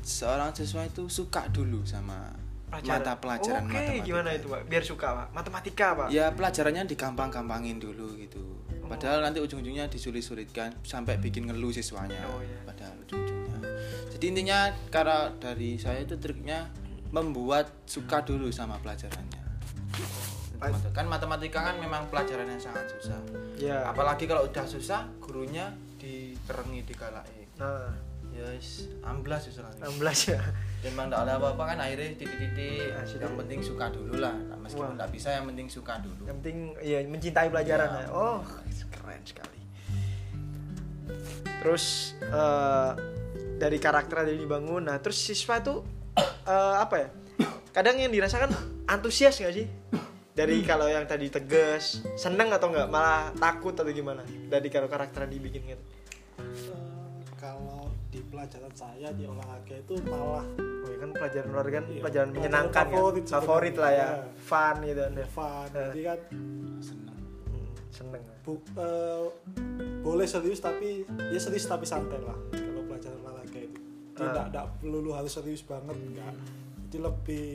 seorang 0.00 0.50
siswa 0.50 0.82
itu 0.82 1.06
suka 1.06 1.46
dulu 1.46 1.84
sama 1.84 2.34
mata 2.72 3.12
pelajaran 3.20 3.68
Oke, 3.68 3.76
matematika. 3.76 4.06
gimana 4.08 4.28
itu, 4.32 4.46
Pak? 4.48 4.60
Biar 4.64 4.84
suka, 4.84 5.08
Pak. 5.12 5.26
Matematika, 5.36 5.86
Pak. 5.92 6.06
Ya 6.08 6.32
pelajarannya 6.32 6.82
digampang-gampangin 6.88 7.76
dulu 7.76 8.16
gitu. 8.16 8.40
Padahal 8.88 9.24
nanti 9.24 9.40
ujung-ujungnya 9.40 9.88
disulit-sulitkan 9.88 10.76
sampai 10.84 11.16
bikin 11.16 11.48
ngeluh 11.48 11.72
siswanya. 11.72 12.28
Oh, 12.28 12.40
iya. 12.40 12.60
Padahal 12.64 12.96
ujung-ujungnya. 13.04 13.60
Jadi 14.12 14.24
intinya 14.28 14.58
karena 14.92 15.32
dari 15.36 15.76
saya 15.80 16.04
itu 16.04 16.16
triknya 16.20 16.68
membuat 17.12 17.72
suka 17.84 18.24
dulu 18.24 18.48
sama 18.48 18.80
pelajarannya. 18.80 19.40
Kan 20.94 21.06
matematika 21.10 21.58
kan 21.72 21.76
memang 21.80 22.06
pelajaran 22.08 22.46
yang 22.46 22.60
sangat 22.60 22.88
susah. 22.96 23.18
Ya. 23.58 23.82
Apalagi 23.88 24.30
kalau 24.30 24.46
udah 24.46 24.64
susah, 24.64 25.08
gurunya 25.18 25.72
dikerengi 25.98 26.86
digalai. 26.86 27.48
Nah, 27.58 28.11
yes, 28.32 28.88
amblas 29.04 29.46
susah. 29.46 29.68
16 29.78 30.32
ya. 30.32 30.40
Dan 30.82 30.92
memang 30.98 31.06
tidak 31.12 31.20
ada 31.24 31.32
apa-apa 31.38 31.62
kan 31.72 31.78
akhirnya 31.78 32.08
titik-titik. 32.18 32.90
Asik. 32.98 33.22
Yang 33.22 33.34
penting 33.38 33.60
suka 33.62 33.86
dulu 33.94 34.14
lah. 34.18 34.34
Nah, 34.34 34.58
meskipun 34.58 34.98
tidak 34.98 35.10
bisa 35.14 35.28
yang 35.30 35.46
penting 35.46 35.66
suka 35.70 35.94
dulu. 36.02 36.22
Yang 36.26 36.36
penting 36.42 36.56
ya 36.82 36.98
mencintai 37.06 37.48
pelajaran 37.52 37.88
Ya. 37.88 38.00
ya. 38.02 38.08
Oh, 38.10 38.38
keren 38.90 39.22
sekali. 39.22 39.60
Terus 41.62 41.84
eh, 42.20 42.90
dari 43.62 43.78
karakter 43.78 44.26
yang 44.26 44.40
dibangun, 44.42 44.90
nah 44.90 44.98
terus 44.98 45.22
siswa 45.22 45.62
tuh 45.62 45.86
eh, 46.18 46.76
apa 46.82 46.94
ya? 46.98 47.08
Kadang 47.72 47.96
yang 48.02 48.10
dirasakan 48.10 48.50
antusias 48.90 49.38
gak 49.38 49.54
sih? 49.54 49.66
Dari 50.32 50.64
kalau 50.64 50.88
yang 50.88 51.04
tadi 51.04 51.28
tegas, 51.28 52.00
seneng 52.16 52.48
atau 52.48 52.72
enggak, 52.72 52.88
malah 52.88 53.28
takut 53.36 53.76
atau 53.76 53.92
gimana? 53.92 54.24
Dari 54.24 54.68
kalau 54.72 54.88
karakter 54.88 55.28
yang 55.28 55.32
dibikin 55.36 55.62
gitu. 55.76 55.84
Kalau 57.42 57.90
di 58.06 58.22
pelajaran 58.22 58.70
saya 58.70 59.10
di 59.10 59.26
olahraga 59.26 59.74
itu 59.74 59.98
malah 60.04 60.46
Oh, 60.78 60.86
ya 60.86 60.96
kan 60.96 61.10
pelajaran 61.10 61.48
olahraga 61.48 61.74
kan 61.74 61.84
Iya, 61.88 62.00
pelajaran 62.00 62.28
menyenangkan 62.32 62.84
favorit 62.88 63.24
kan? 63.24 63.32
favorit 63.36 63.74
lah 63.76 63.90
ya, 63.92 64.08
fun 64.36 64.76
gitu 64.80 65.00
kan. 65.00 65.12
ya. 65.12 65.26
fun 65.28 65.68
Eh. 65.68 65.82
jadi 65.84 66.00
kan 66.04 66.18
Seneng. 66.80 67.18
Hmm, 67.44 67.70
seneng. 67.88 68.22
bu- 68.40 68.66
eh, 68.76 69.24
boleh 70.00 70.26
serius 70.26 70.58
tapi 70.58 71.02
ya 71.24 71.38
serius 71.38 71.62
tapi 71.64 71.82
santai 71.82 72.18
lah 72.20 72.34
kalau 72.52 72.82
pelajaran 72.84 73.18
olahraga 73.20 73.58
itu 73.60 73.78
tidak 74.12 74.30
Ah. 74.36 74.46
tidak 74.48 74.66
perlu 74.76 75.10
harus 75.12 75.32
serius 75.32 75.62
banget 75.62 75.94
enggak 75.96 76.34
jadi 76.84 76.98
lebih 77.00 77.46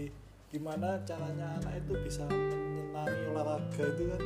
gimana 0.48 1.00
caranya 1.04 1.48
anak 1.58 1.74
itu 1.78 1.94
bisa 2.02 2.24
menyenangi 2.26 3.24
olahraga 3.30 3.84
itu 3.86 4.04
kan 4.06 4.22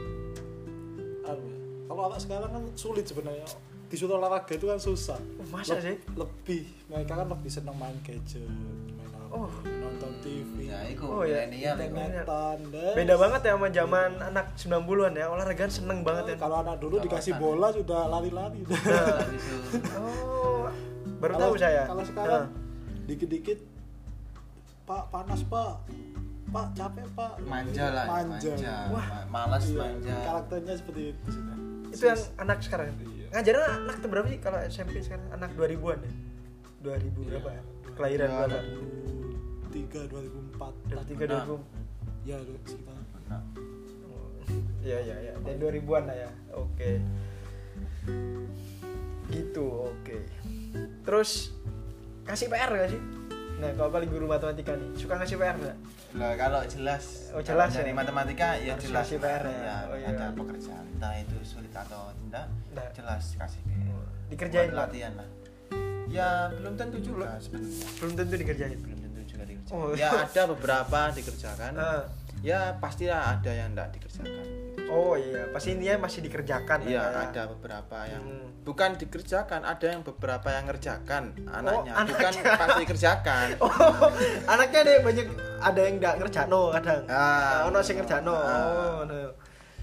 anu 1.24 1.44
ya, 1.44 1.58
kalau 1.86 2.02
anak 2.08 2.20
sekarang 2.20 2.50
kan 2.52 2.64
sulit 2.76 3.06
sebenarnya 3.06 3.46
disuruh 3.92 4.16
olahraga 4.16 4.50
itu 4.50 4.64
kan 4.64 4.80
susah 4.80 5.20
Oh, 5.36 5.46
masa 5.50 5.76
Leb- 5.76 5.84
sih? 5.84 5.96
lebih 6.14 6.62
mereka 6.88 7.14
kan 7.14 7.28
lebih 7.28 7.52
senang 7.52 7.76
main 7.76 7.94
gadget 8.02 8.48
main 8.90 9.12
apa, 9.12 9.28
Oh. 9.30 9.52
nonton 9.66 10.12
TV 10.20 10.48
Ya, 10.66 10.80
itu 10.86 11.04
Oh, 11.04 11.22
ya. 11.22 11.44
internetan 11.44 12.58
Beda 12.96 13.16
banget 13.18 13.42
ya 13.42 13.52
sama 13.52 13.68
zaman 13.70 14.10
anak 14.22 14.56
90-an 14.56 15.12
ya. 15.14 15.28
Olahraga 15.28 15.68
seneng 15.68 16.00
banget 16.02 16.24
ya. 16.26 16.36
kalau 16.38 16.56
anak 16.62 16.80
dulu 16.80 16.96
dikasih 16.98 17.36
Kawasan. 17.36 17.44
bola 17.52 17.68
sudah 17.70 18.02
lari-lari 18.08 18.60
Nah. 18.62 19.20
Oh, 20.00 20.72
baru 21.18 21.34
Kalau- 21.34 21.44
tahu 21.46 21.56
saya. 21.58 21.84
Kalau 21.86 22.04
sekarang 22.04 22.44
Nah, 22.46 23.06
dikit-dikit 23.06 23.60
Pak 24.82 25.04
panas 25.10 25.42
Pak. 25.46 25.74
Pak 26.48 26.68
capek 26.74 27.08
Pak. 27.14 27.34
Manja 27.42 27.86
lah, 27.90 28.06
Manja. 28.06 28.52
manja. 28.52 28.76
Wah. 28.90 29.06
Ma- 29.06 29.28
Malas 29.46 29.64
Iya, 29.66 29.78
manja. 29.78 30.16
Karakternya 30.22 30.74
seperti 30.74 31.02
itu. 31.10 31.28
itu 31.90 32.04
yang 32.06 32.22
anak 32.38 32.58
sekarang. 32.60 32.88
Iya. 32.98 33.21
Ngajarin 33.32 33.64
anak 33.64 33.96
tuh 34.04 34.10
berapa 34.12 34.28
sih 34.28 34.40
kalau 34.44 34.60
SMP 34.68 35.00
sekarang? 35.00 35.24
Anak 35.32 35.56
2000-an 35.56 36.00
ya? 36.04 36.12
2000 36.84 37.28
berapa 37.32 37.50
ya? 37.56 37.62
Kelahiran 37.96 38.28
Ya, 38.28 38.36
berapa? 38.44 38.60
2003 39.72 40.12
2004. 40.12 40.76
2003 41.16 41.32
Nah. 41.32 41.44
2000. 41.48 41.64
Ya, 42.28 42.38
sekitar. 42.68 42.96
Iya 44.84 44.98
iya 45.00 45.16
iya. 45.24 45.34
Dari 45.40 45.58
2000-an 45.80 46.04
lah 46.12 46.18
ya. 46.28 46.30
Oke. 46.60 47.00
Gitu, 49.32 49.64
oke. 49.64 50.18
Terus 51.08 51.56
kasih 52.28 52.52
PR 52.52 52.68
gak 52.68 52.92
sih? 52.92 53.02
Nah, 53.62 53.70
kalau 53.72 53.90
paling 53.90 54.10
guru 54.10 54.26
matematika 54.26 54.74
nih, 54.74 54.90
suka 54.96 55.14
ngasih 55.16 55.38
PR 55.38 55.54
gak? 55.56 55.78
lah 56.12 56.34
kalau 56.36 56.60
jelas 56.66 57.30
Oh, 57.32 57.40
jelas 57.40 57.70
kalau 57.70 57.78
dari 57.78 57.92
ya? 57.92 57.96
matematika 57.96 58.48
ya 58.58 58.74
Harus 58.74 58.84
jelas 58.84 59.06
kasih 59.06 59.18
PR 59.18 59.44
ya? 59.44 59.54
Ya, 59.56 59.78
Oh, 59.86 59.96
iya. 59.96 60.08
ada 60.10 60.26
pekerjaan 60.34 60.84
entah 60.90 61.14
itu 61.16 61.36
sulit 61.42 61.72
atau 61.72 62.10
tidak 62.12 62.46
Nah. 62.74 62.90
jelas 62.92 63.24
kasih 63.34 63.62
PR 63.62 63.96
Dikerjain, 64.28 64.70
Buat 64.70 64.90
latihan 64.90 65.14
lah 65.16 65.30
ya 66.10 66.52
belum 66.52 66.76
tentu 66.76 66.98
juga 67.00 67.40
sebenarnya 67.40 67.88
Belum 67.96 68.14
tentu 68.14 68.34
dikerjain. 68.36 68.76
belum 68.76 69.00
tentu 69.00 69.20
juga 69.26 69.44
dikerjakan 69.46 69.80
Oh. 69.80 69.96
ya 69.96 70.10
ada 70.20 70.42
beberapa 70.46 71.00
dikerjakan 71.14 71.72
Ah. 71.80 72.04
ya 72.42 72.76
pastilah 72.76 73.22
ada 73.32 73.52
yang 73.54 73.72
tidak 73.72 73.88
dikerjakan 73.96 74.46
Oh 74.92 75.16
iya, 75.16 75.48
pasti 75.50 75.72
intinya 75.72 76.04
masih 76.04 76.20
dikerjakan 76.22 76.84
Iya 76.84 77.00
ya. 77.00 77.20
ada 77.26 77.42
beberapa 77.48 77.98
yang 78.04 78.20
Hmm. 78.22 78.52
bukan 78.62 78.94
dikerjakan, 78.94 79.64
ada 79.64 79.86
yang 79.88 80.02
beberapa 80.02 80.48
yang 80.48 80.68
ngerjakan 80.68 81.32
anaknya, 81.48 81.92
anaknya. 81.94 82.12
bukan 82.12 82.34
pasti 82.60 82.80
dikerjakan. 82.82 83.48
Oh, 83.64 84.12
anaknya 84.46 84.80
deh 84.84 84.98
banyak 85.00 85.28
ada 85.58 85.80
yang 85.80 85.96
nggak 85.98 86.16
ngerjakno 86.18 86.62
kadang. 86.72 87.02
Ah. 87.08 87.64
ono 87.66 87.80
sing 87.80 87.96
ngerjakno. 87.98 88.36
Ah. 88.36 88.60
Oh, 88.68 89.00
no. 89.06 89.32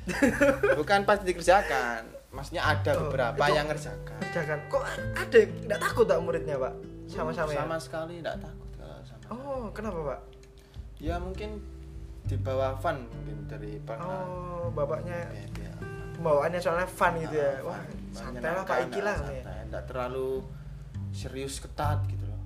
Bukan 0.78 1.04
pasti 1.04 1.24
dikerjakan. 1.26 2.00
Maksudnya 2.28 2.62
ada 2.62 2.92
Oh, 2.94 3.08
beberapa 3.08 3.40
itu- 3.42 3.56
yang 3.56 3.66
ngerjakan. 3.66 4.18
Ngerjakan. 4.22 4.58
Kok 4.68 4.82
ada 5.16 5.36
yang 5.36 5.50
nggak 5.64 5.80
takut 5.82 6.04
tak 6.04 6.18
muridnya, 6.18 6.56
Pak? 6.56 6.74
Sama-sama 7.06 7.50
ya? 7.50 7.64
Sama 7.64 7.76
sekali 7.78 8.12
tidak 8.20 8.36
takut 8.38 8.68
kalau 8.74 9.00
sama. 9.02 9.22
Oh, 9.30 9.64
kenapa, 9.70 9.98
Pak? 10.06 10.20
Ya 10.98 11.16
mungkin 11.16 11.60
di 12.28 12.36
bawah 12.36 12.76
fun 12.76 13.08
mungkin 13.08 13.48
dari 13.48 13.80
pernah. 13.80 14.20
Oh, 14.22 14.68
bapaknya 14.68 15.16
Ya, 15.32 15.44
dia. 15.50 15.72
pembawaannya 16.12 16.60
soalnya 16.60 16.84
fun 16.84 17.16
gitu 17.18 17.34
ya. 17.34 17.56
Ah, 17.58 17.66
Wah, 17.66 17.80
santai 18.10 18.40
lah 18.44 18.62
Pak 18.62 18.68
Menyenangkan, 18.68 18.78
Iki 18.86 19.00
lah. 19.00 19.16
santai. 19.18 19.82
Terlalu 19.84 20.28
serius 21.10 21.54
ketat 21.58 21.98
gitu 22.06 22.24
loh. 22.24 22.40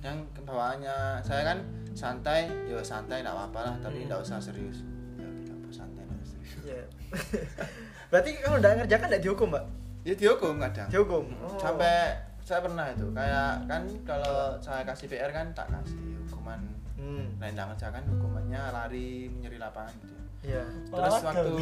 Yang 0.00 0.16
kebawaannya 0.34 0.96
saya 1.20 1.42
kan 1.46 1.58
santai, 1.92 2.40
ya 2.66 2.76
santai 2.82 3.20
nggak 3.20 3.32
apa-apa 3.32 3.60
lah, 3.62 3.74
tapi 3.80 3.98
Hmm. 3.98 4.06
nggak 4.06 4.20
usah 4.20 4.36
serius. 4.36 4.84
Ya 5.16 5.24
apa 5.48 5.68
santai 5.70 6.02
nggak 6.02 6.18
usah 6.18 6.28
serius. 6.34 6.52
Iya. 6.62 6.84
Berarti 8.10 8.30
kalau 8.38 8.56
nggak 8.58 8.72
ngerjakan 8.78 9.06
nggak 9.08 9.22
dihukum, 9.22 9.48
Pak? 9.50 9.64
Ya 10.02 10.14
dihukum 10.14 10.54
kadang. 10.58 10.88
Dihukum. 10.88 11.24
Hmm, 11.26 11.44
Oh. 11.46 11.56
Sampai 11.56 11.94
saya 12.42 12.58
pernah 12.60 12.90
itu 12.90 13.06
kayak 13.08 13.64
kan 13.64 13.82
kalau 14.02 14.36
saya 14.58 14.82
kasih 14.82 15.06
PR 15.06 15.30
kan 15.30 15.46
tak 15.52 15.70
kasih 15.70 15.94
hukuman 16.20 16.58
Hmm. 17.02 17.26
lain 17.42 17.52
nggak 17.52 17.68
ngerjakan 17.74 18.02
hukumannya 18.06 18.62
lari 18.70 19.26
menyeri 19.26 19.58
lapangan 19.58 19.90
gitu. 19.98 20.14
Iya. 20.42 20.62
Terus 20.90 21.14
Olahraga. 21.18 21.26
waktu 21.42 21.54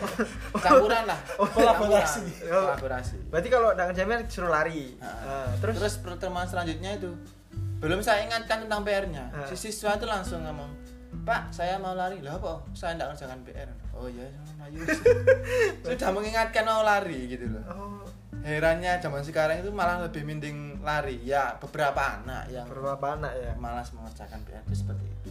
campuran 0.64 1.02
lah. 1.04 1.20
Oh, 1.36 1.48
kolaborasi. 1.48 2.20
Campuran. 2.24 2.64
Kolaborasi. 2.64 3.16
Berarti 3.28 3.48
kalau 3.48 3.68
nggak 3.72 3.86
ngerjakan 3.92 4.20
suruh 4.26 4.50
lari. 4.50 4.96
Nah, 4.96 5.16
Nah, 5.20 5.48
terus 5.60 5.74
terus, 5.76 5.94
pertemuan 6.00 6.44
selanjutnya 6.44 6.96
itu 6.96 7.12
belum 7.80 8.00
saya 8.00 8.24
ingatkan 8.24 8.68
tentang 8.68 8.80
PR-nya. 8.84 9.24
Ah. 9.32 9.48
Si 9.48 9.56
siswa 9.56 9.96
itu 9.96 10.04
langsung 10.04 10.44
ngomong, 10.44 10.68
"Pak, 11.24 11.48
saya 11.48 11.80
mau 11.80 11.96
lari." 11.96 12.20
Lah 12.20 12.36
apa? 12.36 12.60
Saya 12.76 12.96
tidak 12.96 13.16
ngerjakan 13.16 13.40
PR. 13.40 13.70
Oh 13.96 14.08
iya, 14.08 14.28
ayo. 14.64 14.80
Sudah 15.84 16.10
mengingatkan 16.12 16.64
mau 16.64 16.80
lari 16.80 17.24
gitu 17.28 17.48
loh. 17.48 17.64
oh, 17.68 18.04
Herannya 18.40 18.96
zaman 19.04 19.20
sekarang 19.20 19.60
itu 19.60 19.68
malah 19.68 20.00
lebih 20.00 20.24
mending 20.24 20.80
lari. 20.80 21.20
Ya, 21.20 21.60
beberapa 21.60 22.00
anak 22.00 22.48
yang 22.48 22.64
berapa 22.72 23.20
anak 23.20 23.32
ya? 23.36 23.52
malas 23.60 23.92
mengerjakan 23.92 24.40
PR 24.48 24.64
itu 24.64 24.80
seperti 24.80 25.04
itu. 25.04 25.30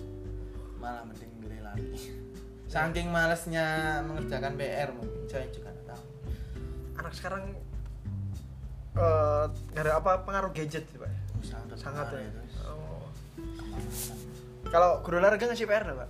Malah 0.78 1.02
mending 1.10 1.32
milih 1.42 1.60
lari. 1.66 1.90
Saking 2.70 3.10
malasnya 3.10 4.00
mengerjakan 4.06 4.54
PR 4.54 4.94
mungkin 4.94 5.26
saya 5.26 5.50
juga 5.50 5.74
nggak 5.74 5.88
tahu. 5.90 6.04
Anak 7.02 7.14
sekarang 7.18 7.44
eh 9.00 9.44
nggak 9.74 9.84
ada 9.90 9.94
apa 9.98 10.12
pengaruh 10.22 10.54
gadget 10.54 10.86
sih, 10.94 11.02
Pak? 11.02 11.10
Sangat, 11.42 11.78
Sangat 11.82 12.06
ya. 12.14 12.22
itu. 12.22 12.40
Oh. 12.70 13.10
Kemalasan. 13.58 14.18
Kalau 14.70 15.02
guru 15.02 15.18
olahraga 15.18 15.50
ngasih 15.50 15.66
PR 15.66 15.82
nggak, 15.82 15.98
Pak? 15.98 16.10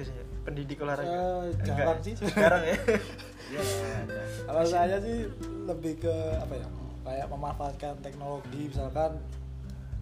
Biasanya 0.00 0.24
pendidik 0.48 0.80
olahraga. 0.80 1.12
Enggak. 1.52 1.68
jarang 1.68 2.00
sih. 2.00 2.14
Jarang 2.16 2.64
ya. 2.64 2.76
Ada. 2.80 2.96
Kalau 4.58 4.74
saya 4.74 4.98
sih 4.98 5.22
lebih 5.70 6.02
ke 6.02 6.14
apa 6.34 6.58
ya? 6.58 6.66
Kayak 7.06 7.30
memanfaatkan 7.30 7.94
teknologi 8.02 8.66
misalkan 8.66 9.14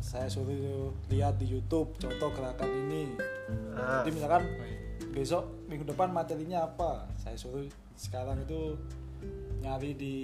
saya 0.00 0.32
suruh 0.32 0.96
lihat 1.12 1.36
di 1.36 1.44
YouTube 1.44 1.92
contoh 2.00 2.32
gerakan 2.32 2.64
ini. 2.88 3.20
Ah. 3.76 4.00
Jadi 4.00 4.16
misalkan 4.16 4.48
besok 5.12 5.44
minggu 5.68 5.84
depan 5.92 6.08
materinya 6.08 6.64
apa? 6.64 7.04
Saya 7.20 7.36
suruh 7.36 7.68
sekarang 8.00 8.48
itu 8.48 8.80
nyari 9.60 9.92
di 9.92 10.16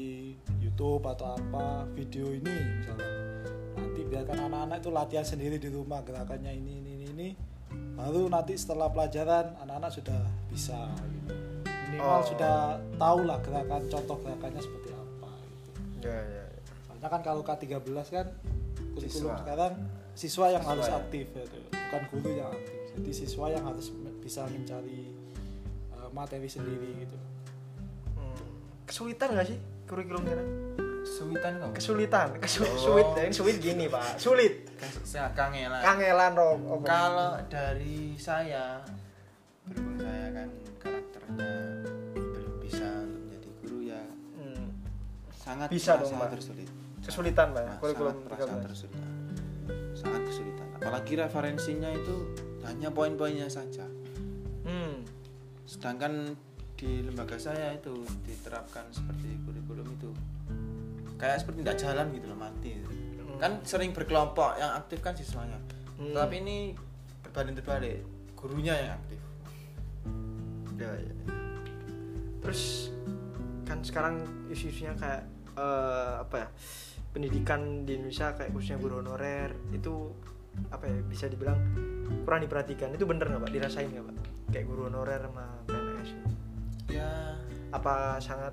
YouTube 0.65 1.05
atau 1.13 1.37
apa 1.37 1.85
video 1.93 2.33
ini 2.33 2.81
misalkan. 2.81 3.13
Nanti 3.77 4.01
biarkan 4.09 4.49
anak-anak 4.49 4.81
itu 4.81 4.91
latihan 4.97 5.27
sendiri 5.29 5.61
di 5.61 5.69
rumah 5.69 6.01
gerakannya 6.09 6.57
ini 6.57 6.81
ini 6.81 6.91
ini, 6.97 7.07
ini. 7.13 7.29
Baru 8.01 8.33
nanti 8.33 8.57
setelah 8.57 8.89
pelajaran 8.89 9.61
anak-anak 9.61 9.93
sudah 9.93 10.25
bisa 10.49 10.89
gitu. 11.21 11.42
Minimal 11.93 12.09
Oh. 12.15 12.25
sudah 12.25 12.57
tahu 12.97 13.19
lah 13.23 13.39
gerakan 13.39 13.83
contoh 13.87 14.17
gerakannya 14.19 14.59
seperti 14.59 14.89
apa 14.91 15.29
gitu. 15.29 15.71
Ya, 16.03 16.17
ya, 16.17 16.43
ya. 16.49 16.61
Soalnya 16.83 17.09
kan 17.11 17.21
kalau 17.21 17.43
K13 17.43 17.85
kan 18.09 18.27
kurikulum 18.91 19.11
Siswa. 19.29 19.35
sekarang 19.39 19.73
siswa 20.13 20.47
yang 20.49 20.61
Siswa 20.61 20.71
harus 20.71 20.87
ya. 20.87 20.95
aktif 20.99 21.27
gitu. 21.31 21.59
bukan 21.71 22.03
guru 22.11 22.31
yang 22.35 22.49
aktif. 22.51 22.77
jadi 22.93 23.11
siswa 23.15 23.47
yang 23.49 23.65
harus 23.65 23.87
bisa 24.19 24.45
mencari 24.47 25.01
uh, 25.91 26.09
materi 26.11 26.45
sendiri 26.47 26.89
gitu 26.99 27.17
Hmm. 28.13 28.45
Kesulitan 28.85 29.29
nggak 29.31 29.47
sih 29.47 29.59
kurikulum 29.85 30.23
sekarang? 30.23 30.49
Kesulitan 31.03 31.53
kok. 31.59 31.71
Kesulitan, 31.75 32.27
kesu 32.39 32.61
Oh. 32.63 32.79
sulit, 32.79 33.07
sulit 33.31 33.57
gini 33.59 33.85
pak, 33.87 34.17
sulit. 34.17 34.69
Kangelan. 35.35 35.81
Kangelan 35.81 36.33
Rob. 36.33 36.61
Kalau 36.83 37.37
dari 37.47 38.15
saya 38.15 38.79
berhubung 39.65 39.99
saya 39.99 40.27
kan 40.33 40.49
sangat 45.53 45.69
Bisa 45.69 46.01
dong, 46.01 46.17
Pak. 46.17 46.31
tersulit. 46.33 46.69
Kesulitan, 47.03 47.47
Pak, 47.53 47.61
Sangat- 47.61 47.81
kurikulum 47.83 48.15
sangat 48.15 48.25
merasa 48.25 48.45
13. 48.47 48.65
tersulit. 48.65 48.97
Sangat 49.93 50.23
kesulitan. 50.25 50.67
Apalagi 50.73 51.13
referensinya 51.15 51.91
itu 51.93 52.15
hanya 52.65 52.89
poin-poinnya 52.89 53.49
saja. 53.53 53.85
Hmm. 54.65 55.05
Sedangkan 55.69 56.33
di 56.79 57.05
lembaga 57.05 57.37
saya 57.39 57.75
itu 57.75 57.93
diterapkan 58.27 58.89
seperti 58.91 59.39
kurikulum 59.47 59.87
itu 59.93 60.11
kayak 61.15 61.39
seperti 61.39 61.63
tidak 61.63 61.79
jalan 61.79 62.07
gitu 62.11 62.27
loh 62.27 62.39
mati. 62.39 62.73
Kan 63.39 63.63
sering 63.63 63.91
berkelompok 63.91 64.59
yang 64.59 64.75
aktif 64.75 65.03
kan 65.03 65.15
siswanya. 65.15 65.59
Hmm. 65.99 66.15
Tapi 66.15 66.35
ini 66.41 66.57
berbanding 67.23 67.59
terbalik, 67.59 68.03
gurunya 68.35 68.75
yang 68.75 68.93
aktif. 68.97 69.21
Ya, 70.79 70.91
ya. 70.99 71.15
Terus 72.43 72.91
kan 73.63 73.79
sekarang 73.87 74.19
isu-isunya 74.51 74.95
kayak 74.99 75.23
eh, 75.57 76.15
apa 76.23 76.37
ya? 76.37 76.49
Pendidikan 77.13 77.85
di 77.85 78.01
Indonesia 78.01 78.33
kayak 78.33 78.51
khususnya 78.57 78.81
guru 78.81 79.05
honorer 79.05 79.53
itu 79.73 80.13
apa 80.73 80.85
ya 80.89 80.97
bisa 81.05 81.29
dibilang 81.29 81.59
kurang 82.25 82.41
diperhatikan. 82.45 82.93
Itu 82.97 83.05
bener 83.05 83.29
nggak 83.29 83.43
pak? 83.45 83.51
Dirasain 83.53 83.89
nggak 83.89 84.05
pak? 84.09 84.17
Kayak 84.53 84.67
guru 84.69 84.89
honorer 84.89 85.21
sama 85.21 85.45
PNS. 85.69 86.11
Ya, 86.93 87.37
Apa 87.73 88.21
sangat 88.21 88.53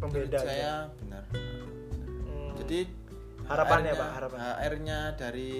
pembeda? 0.00 0.40
saya 0.40 0.88
benar. 1.00 1.24
Hmm. 1.32 2.56
Jadi 2.60 3.04
Harapannya, 3.46 3.94
Pak, 3.94 4.10
harapan. 4.18 4.38
HR-nya 4.58 4.98
dari 5.14 5.52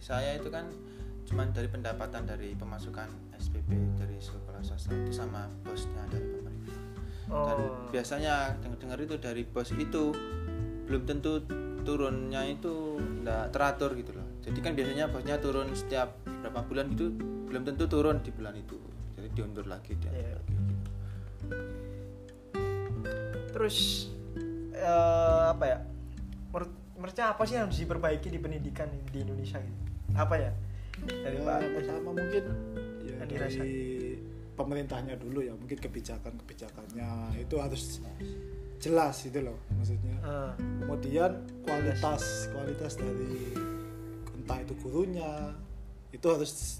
saya 0.00 0.40
itu 0.40 0.48
kan 0.48 0.64
cuman 1.28 1.52
dari 1.52 1.68
pendapatan 1.68 2.24
dari 2.24 2.56
pemasukan 2.56 3.08
SPP 3.36 3.68
dari 4.00 4.16
sekolah 4.16 4.64
swasta 4.64 4.96
itu 4.96 5.12
sama 5.12 5.44
bosnya 5.60 6.08
dari 6.08 6.24
pemerintah. 6.24 6.53
Dan 7.34 7.58
oh. 7.58 7.90
biasanya 7.90 8.54
dengar-dengar 8.62 8.98
itu 9.02 9.14
dari 9.18 9.42
bos 9.42 9.74
itu 9.74 10.14
belum 10.86 11.02
tentu 11.02 11.42
turunnya 11.84 12.46
itu 12.46 12.96
enggak 12.96 13.50
teratur 13.50 13.92
gitu 13.98 14.14
loh. 14.14 14.26
Jadi 14.46 14.58
kan 14.62 14.72
biasanya 14.78 15.10
bosnya 15.10 15.36
turun 15.42 15.68
setiap 15.74 16.14
berapa 16.24 16.60
bulan 16.64 16.94
gitu, 16.94 17.12
belum 17.50 17.62
tentu 17.66 17.84
turun 17.90 18.22
di 18.22 18.30
bulan 18.30 18.54
itu. 18.56 18.78
Jadi 19.18 19.28
diundur 19.34 19.66
lagi 19.66 19.92
dia. 19.98 20.12
Iya. 20.12 20.38
Terus 23.52 24.08
eh, 24.74 25.42
apa 25.50 25.64
ya? 25.66 25.78
Menurut 26.52 26.70
menurutnya 26.94 27.26
apa 27.34 27.42
sih 27.44 27.54
yang 27.58 27.66
harus 27.68 27.80
diperbaiki 27.82 28.28
di 28.30 28.38
pendidikan 28.38 28.88
di 29.10 29.18
Indonesia 29.20 29.58
gitu? 29.58 29.82
Apa 30.14 30.34
ya? 30.38 30.52
Dari 31.04 31.36
Ya, 31.36 31.42
Pak 31.42 31.56
yang 31.58 31.74
pertama 31.74 32.08
mungkin 32.14 32.42
ya, 32.46 32.54
Yang 33.02 33.18
dari 33.18 33.28
dirasain. 33.28 34.03
Pemerintahnya 34.54 35.18
dulu 35.18 35.42
ya 35.42 35.54
mungkin 35.54 35.78
kebijakan-kebijakannya 35.78 37.42
itu 37.42 37.56
harus 37.58 37.98
jelas 38.78 39.22
gitu 39.22 39.42
loh 39.42 39.58
maksudnya. 39.74 40.16
Eh, 40.22 40.52
kemudian 40.82 41.32
kualitas 41.66 42.50
kualitas 42.54 42.98
dari 42.98 43.54
entah 44.34 44.58
itu 44.62 44.74
gurunya 44.82 45.54
itu 46.14 46.26
harus 46.30 46.78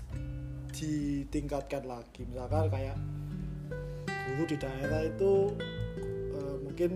ditingkatkan 0.75 1.87
lagi. 1.87 2.27
Misalkan 2.27 2.71
kayak 2.71 2.99
guru 4.07 4.43
di 4.47 4.57
daerah 4.59 5.03
itu 5.03 5.33
eh, 6.35 6.57
mungkin 6.63 6.91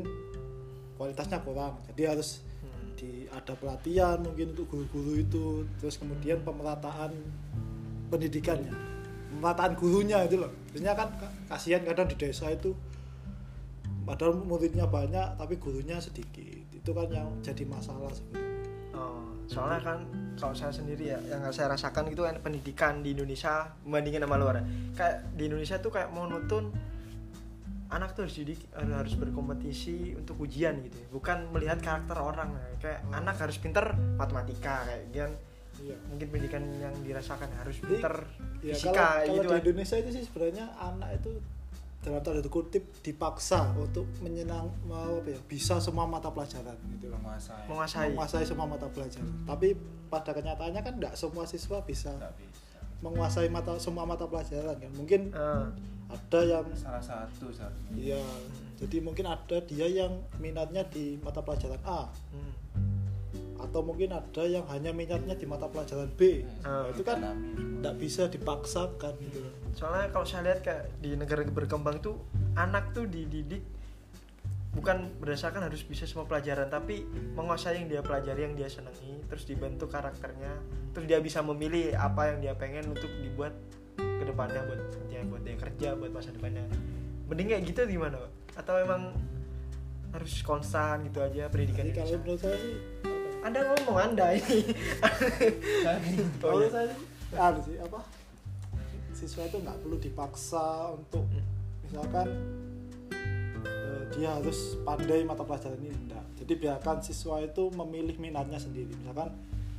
kualitasnya 0.98 1.38
kurang 1.46 1.78
jadi 1.94 2.14
harus 2.14 2.42
hmm. 2.42 2.86
di 2.98 3.10
ada 3.30 3.54
pelatihan 3.54 4.18
mungkin 4.18 4.54
untuk 4.58 4.66
guru-guru 4.66 5.12
itu 5.22 5.46
terus 5.78 5.94
kemudian 5.94 6.42
pemerataan 6.42 7.14
pendidikannya 8.10 8.87
pemerataan 9.30 9.72
gurunya 9.74 10.18
itu 10.24 10.36
loh 10.36 10.50
biasanya 10.72 10.94
kan 10.94 11.08
ka- 11.14 11.34
kasihan 11.48 11.82
kadang 11.84 12.08
di 12.08 12.16
desa 12.16 12.48
itu 12.48 12.72
padahal 14.02 14.40
muridnya 14.40 14.88
banyak 14.88 15.36
tapi 15.36 15.54
gurunya 15.56 16.00
sedikit 16.00 16.44
itu 16.72 16.90
kan 16.90 17.08
yang 17.08 17.28
jadi 17.40 17.64
masalah 17.64 18.08
sebenarnya 18.10 18.46
Oh, 18.98 19.22
soalnya 19.46 19.78
kan 19.78 19.98
kalau 20.34 20.50
saya 20.56 20.74
sendiri 20.74 21.14
ya 21.14 21.18
yang 21.22 21.44
saya 21.54 21.70
rasakan 21.70 22.10
itu 22.10 22.26
kan 22.26 22.34
pendidikan 22.42 22.98
di 22.98 23.14
Indonesia 23.14 23.70
membandingkan 23.86 24.26
sama 24.26 24.36
luar. 24.40 24.58
Kayak 24.96 25.16
di 25.38 25.46
Indonesia 25.46 25.76
tuh 25.78 25.92
kayak 25.94 26.10
monoton 26.10 26.74
anak 27.94 28.18
tuh 28.18 28.26
harus 28.26 28.36
didik 28.42 28.58
harus 28.74 29.14
berkompetisi 29.14 30.18
untuk 30.18 30.42
ujian 30.42 30.82
gitu. 30.82 30.98
ya. 30.98 31.06
Bukan 31.14 31.52
melihat 31.54 31.78
karakter 31.78 32.16
orang. 32.18 32.58
Kayak 32.82 33.06
Hmm. 33.06 33.22
anak 33.22 33.38
harus 33.38 33.56
pinter 33.62 33.86
matematika 34.18 34.82
kayak 34.82 35.04
gian 35.14 35.30
iya 35.84 35.96
mungkin 36.10 36.26
pendidikan 36.28 36.62
yang 36.78 36.94
dirasakan 37.06 37.48
harus 37.54 37.78
pinter 37.78 38.14
ya 38.62 38.74
fisika 38.74 38.92
kalau, 38.92 39.22
kalau 39.22 39.34
gitu 39.34 39.42
di 39.42 39.48
kan. 39.48 39.60
Indonesia 39.62 39.96
itu 39.98 40.10
sih 40.14 40.22
sebenarnya 40.26 40.64
anak 40.76 41.10
itu 41.22 41.30
dalam 41.98 42.22
tanda 42.22 42.46
kutip 42.46 42.84
dipaksa 43.02 43.74
untuk 43.74 44.06
menyenang 44.22 44.70
mau 44.86 45.18
apa 45.18 45.34
ya 45.34 45.40
bisa 45.50 45.82
semua 45.82 46.06
mata 46.06 46.30
pelajaran 46.30 46.78
gitu 46.94 47.10
Menguasai. 47.10 47.66
Menguasai. 47.66 48.06
menguasai 48.14 48.44
semua 48.46 48.66
mata 48.70 48.86
pelajaran 48.86 49.34
tapi 49.44 49.74
pada 50.08 50.30
kenyataannya 50.30 50.80
kan 50.86 50.94
tidak 50.94 51.14
semua 51.18 51.44
siswa 51.44 51.82
bisa 51.82 52.14
bisa. 52.14 52.38
menguasai 53.02 53.50
mata 53.50 53.76
semua 53.82 54.06
mata 54.06 54.24
pelajaran 54.30 54.78
kan 54.78 54.92
mungkin 54.94 55.30
Eh, 55.34 55.66
ada 56.08 56.40
yang 56.40 56.64
Salah 56.72 57.04
satu. 57.04 57.52
Iya, 57.92 58.16
jadi 58.80 58.96
mungkin 59.04 59.28
ada 59.28 59.60
dia 59.60 59.84
yang 59.84 60.24
minatnya 60.40 60.80
di 60.88 61.20
mata 61.20 61.44
pelajaran 61.44 61.76
A 61.84 62.08
hmm. 62.32 62.52
Atau 63.58 63.82
mungkin 63.82 64.14
ada 64.14 64.42
yang 64.46 64.64
hanya 64.70 64.94
minatnya 64.94 65.34
di 65.34 65.46
mata 65.46 65.66
pelajaran 65.66 66.10
B. 66.14 66.46
Ah, 66.62 66.86
Nah, 66.86 66.94
itu 66.94 67.02
kan 67.02 67.18
tidak 67.78 67.94
bisa 67.98 68.26
dipaksakan 68.26 69.14
gitu 69.22 69.38
soalnya 69.78 70.10
kalau 70.10 70.26
saya 70.26 70.50
lihat 70.50 70.66
kayak 70.66 70.90
di 70.98 71.14
negara 71.14 71.46
berkembang 71.46 72.02
tuh 72.02 72.18
anak 72.58 72.90
tuh 72.90 73.06
dididik 73.06 73.62
bukan 74.74 75.14
berdasarkan 75.22 75.70
harus 75.70 75.86
bisa 75.86 76.02
semua 76.02 76.26
pelajaran 76.26 76.66
tapi 76.66 77.06
menguasai 77.38 77.78
yang 77.82 77.86
dia 77.86 78.02
pelajari 78.02 78.50
yang 78.50 78.54
dia 78.58 78.66
senangi 78.66 79.22
terus 79.30 79.46
dibentuk 79.46 79.94
karakternya 79.94 80.58
terus 80.90 81.06
dia 81.06 81.22
bisa 81.22 81.46
memilih 81.46 81.94
apa 81.94 82.34
yang 82.34 82.38
dia 82.42 82.58
pengen 82.58 82.90
untuk 82.90 83.10
dibuat 83.22 83.54
ke 83.94 84.24
depannya 84.26 84.66
buat 84.66 84.80
dia 85.06 85.22
buat 85.22 85.42
dia 85.46 85.54
kerja 85.54 85.88
buat 85.94 86.10
masa 86.10 86.34
depannya 86.34 86.66
mending 87.30 87.48
kayak 87.54 87.62
gitu 87.70 87.80
gimana 87.86 88.18
Pak? 88.18 88.30
atau 88.58 88.74
emang 88.82 89.02
harus 90.10 90.42
konstan 90.42 91.06
gitu 91.06 91.22
aja 91.22 91.46
pendidikan 91.46 91.86
Jadi 91.86 91.94
kalau 91.94 92.18
menurut 92.18 92.40
saya 92.42 92.56
sih? 92.58 92.76
Anda 93.48 93.60
ngomong 93.64 93.98
anda 94.12 94.36
ini 94.36 94.60
oh, 96.44 96.60
iya. 96.60 96.68
saya 96.68 96.92
sih, 96.92 97.72
sih 97.72 97.76
apa? 97.80 98.00
Siswa 99.16 99.42
itu 99.48 99.56
nggak 99.60 99.78
perlu 99.84 99.96
dipaksa 99.96 100.92
untuk 100.92 101.24
misalkan 101.84 102.28
eh, 103.64 104.02
dia 104.16 104.36
harus 104.36 104.76
pandai 104.84 105.24
mata 105.24 105.44
pelajaran 105.44 105.80
ini 105.80 105.92
enggak. 105.92 106.24
Jadi 106.44 106.52
biarkan 106.60 107.00
siswa 107.00 107.40
itu 107.42 107.72
memilih 107.72 108.16
minatnya 108.20 108.60
sendiri. 108.60 108.92
Misalkan 108.96 109.32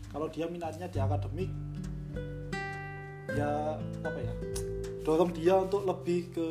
kalau 0.09 0.27
dia 0.29 0.49
minatnya 0.49 0.89
di 0.89 0.97
akademik 0.97 1.49
ya 3.29 3.77
apa 4.01 4.19
ya? 4.19 4.33
dorong 5.05 5.31
dia 5.33 5.57
untuk 5.57 5.85
lebih 5.85 6.33
ke 6.33 6.47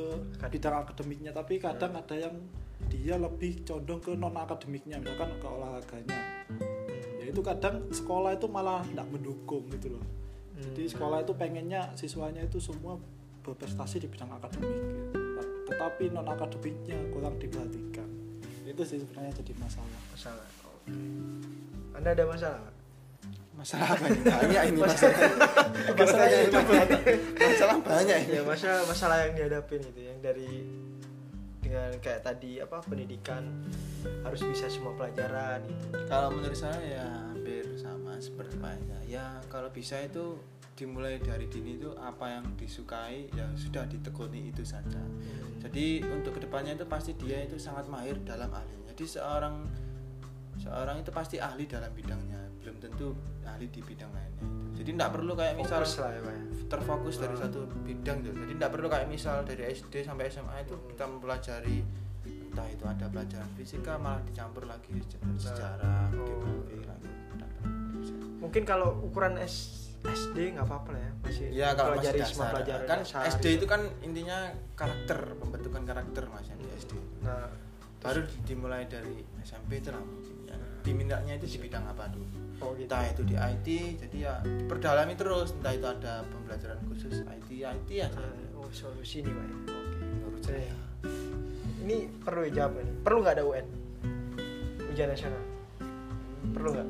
bidang 0.51 0.83
akademiknya 0.83 1.31
tapi 1.31 1.63
kadang 1.63 1.95
ada 1.95 2.15
yang 2.15 2.35
dia 2.91 3.15
lebih 3.19 3.63
condong 3.67 4.03
ke 4.03 4.15
non 4.15 4.35
akademiknya 4.35 4.99
misalkan 4.99 5.31
ke 5.39 5.47
olahraganya 5.47 6.17
ya 6.17 6.38
itu 7.29 7.41
kadang 7.45 7.85
sekolah 7.93 8.35
itu 8.35 8.47
malah 8.49 8.81
tidak 8.89 9.07
mendukung 9.13 9.65
gitu 9.73 9.97
loh 9.97 10.05
jadi 10.59 10.91
sekolah 10.91 11.23
itu 11.23 11.33
pengennya 11.39 11.93
siswanya 11.95 12.43
itu 12.43 12.59
semua 12.59 12.99
berprestasi 13.47 14.03
di 14.03 14.09
bidang 14.11 14.33
akademik 14.35 14.69
gitu. 14.69 15.43
tetapi 15.71 16.11
non 16.11 16.27
akademiknya 16.27 16.99
kurang 17.15 17.39
diperhatikan 17.39 18.09
itu 18.67 18.83
sih 18.85 18.99
sebenarnya 19.01 19.33
jadi 19.39 19.53
masalah 19.61 20.01
masalah 20.13 20.47
oke 20.67 20.93
anda 21.99 22.15
ada 22.15 22.25
masalah? 22.31 22.63
Masalah 23.59 23.91
apa 23.91 24.07
ini? 24.07 24.23
Banyak 24.23 24.63
ini 24.71 24.79
masalah. 24.79 25.19
Masalah 25.99 26.27
banyak. 26.31 27.01
Masalah 27.35 27.77
banyak 27.83 28.19
ini. 28.23 28.37
ya 28.39 28.43
masalah 28.47 28.83
masalah 28.87 29.17
yang 29.27 29.33
dihadapin 29.35 29.83
itu 29.83 30.01
yang 30.07 30.19
dari 30.23 30.47
dengan 31.69 31.93
kayak 32.01 32.25
tadi 32.25 32.65
apa 32.65 32.81
pendidikan 32.81 33.45
harus 34.25 34.41
bisa 34.41 34.73
semua 34.73 34.97
pelajaran 34.97 35.61
gitu 35.69 36.01
Kalau 36.09 36.33
menurut 36.33 36.57
saya 36.57 36.81
ya 36.81 37.05
hampir 37.29 37.69
sama 37.77 38.17
seperti 38.17 38.57
Pak 38.57 38.73
Enda. 38.81 38.99
Ya 39.05 39.37
kalau 39.53 39.69
bisa 39.69 40.01
itu 40.01 40.41
dimulai 40.73 41.21
dari 41.21 41.45
dini 41.53 41.77
itu 41.77 41.93
apa 42.01 42.41
yang 42.41 42.57
disukai 42.57 43.29
ya 43.37 43.45
sudah 43.53 43.85
ditekuni 43.85 44.49
itu 44.49 44.65
saja. 44.65 45.03
Jadi 45.61 46.01
untuk 46.09 46.41
ke 46.41 46.49
depannya 46.49 46.73
itu 46.73 46.89
pasti 46.89 47.13
dia 47.21 47.45
itu 47.45 47.61
sangat 47.61 47.85
mahir 47.93 48.17
dalam 48.25 48.49
ahlinya. 48.49 48.89
Jadi 48.97 49.05
seorang 49.05 49.69
seorang 50.57 51.05
itu 51.05 51.13
pasti 51.13 51.37
ahli 51.37 51.69
dalam 51.69 51.93
bidangnya, 51.93 52.48
belum 52.69 52.77
tentu 52.79 53.17
ahli 53.43 53.67
di 53.67 53.81
bidang 53.81 54.13
lainnya. 54.13 54.45
Jadi 54.75 54.91
tidak 54.93 55.11
perlu 55.11 55.33
kayak 55.33 55.55
misal 55.57 55.81
Fokus 55.81 55.95
lah 55.97 56.11
ya 56.11 56.21
Pak 56.21 56.31
ya. 56.31 56.43
terfokus 56.69 57.17
dari 57.17 57.35
satu 57.35 57.59
bidang 57.81 58.17
gitu. 58.21 58.37
Jadi 58.39 58.53
tidak 58.55 58.71
perlu 58.71 58.87
kayak 58.87 59.07
misal 59.09 59.37
dari 59.41 59.63
SD 59.67 59.95
sampai 60.03 60.29
SMA 60.29 60.57
itu 60.61 60.77
kita 60.87 61.05
mempelajari 61.05 61.79
entah 62.45 62.67
itu 62.67 62.85
ada 62.85 63.07
pelajaran 63.07 63.49
fisika 63.55 63.97
malah 63.97 64.21
dicampur 64.23 64.65
lagi 64.65 64.93
sejarah, 65.35 66.13
Oh. 66.13 66.21
geografi 66.21 66.77
lagi. 66.85 67.09
Mungkin 68.39 68.63
kalau 68.63 69.01
ukuran 69.01 69.35
S 69.39 69.89
SD 69.99 70.55
nggak 70.55 70.63
apa-apa 70.63 70.89
lah 70.93 71.01
ya 71.01 71.11
masih 71.19 71.47
Ya 71.51 71.69
kalau 71.73 71.91
masih 71.93 72.07
pelajari 72.07 72.21
semua 72.23 72.39
dasar. 72.39 72.53
pelajaran 72.55 72.87
Kan 72.87 72.99
dasar 73.01 73.23
SD 73.27 73.45
gitu. 73.45 73.57
itu 73.57 73.67
kan 73.67 73.81
intinya 74.01 74.39
karakter, 74.75 75.19
pembentukan 75.35 75.83
karakter 75.83 76.23
Mas 76.29 76.47
yang 76.47 76.59
di 76.59 76.69
SD. 76.71 76.93
nah 77.21 77.49
Baru 77.99 78.23
di- 78.23 78.43
dimulai 78.47 78.87
dari 78.87 79.27
SMP 79.43 79.83
itu 79.83 79.91
lah 79.91 79.99
mungkin 79.99 80.47
ya. 80.47 80.55
Diminatnya 80.81 81.35
itu 81.35 81.47
di 81.49 81.59
bidang 81.59 81.83
apa 81.85 82.07
dulu? 82.07 82.31
Oh 82.63 82.71
gitu. 82.75 82.91
Entah 82.91 83.05
itu 83.07 83.23
di 83.25 83.37
IT 83.39 83.67
jadi 84.07 84.17
ya 84.19 84.35
diperdalami 84.43 85.15
terus. 85.15 85.55
Entah 85.59 85.73
itu 85.75 85.87
ada 85.87 86.27
pembelajaran 86.29 86.79
khusus 86.91 87.23
IT 87.23 87.49
IT 87.51 87.89
ya 87.91 88.09
Ah, 88.15 88.33
oh 88.59 88.69
solusi 88.75 89.23
nih 89.23 89.33
pak 89.33 89.45
ya? 89.45 89.57
Oke. 89.75 90.01
Menurut 90.03 90.43
saya. 90.43 90.75
Ini 91.89 91.97
perlu 92.21 92.41
ya 92.47 92.51
jawab 92.65 92.73
ini 92.83 92.93
perlu 93.01 93.19
nggak 93.25 93.37
ada 93.39 93.45
UN 93.47 93.67
ujian 94.93 95.09
nasional? 95.09 95.43
Perlu 96.53 96.69
nggak? 96.75 96.89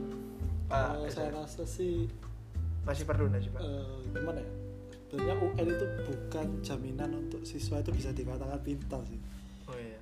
Pak 0.68 0.88
Reza? 1.04 1.16
saya 1.16 1.30
rasa 1.32 1.64
sih 1.64 2.08
masih 2.84 3.04
perlu 3.04 3.28
nggak 3.28 3.42
sih 3.44 3.50
pak? 3.52 3.60
eh, 3.60 3.96
gimana 4.16 4.40
ya? 4.40 4.52
Sebenarnya 5.08 5.36
UN 5.40 5.66
itu 5.72 5.86
bukan 6.04 6.46
jaminan 6.60 7.10
untuk 7.16 7.42
siswa 7.44 7.80
itu 7.80 7.90
bisa 7.92 8.12
dikatakan 8.12 8.60
pintar 8.60 9.00
sih. 9.08 9.20
Oh 9.68 9.76
iya. 9.76 10.00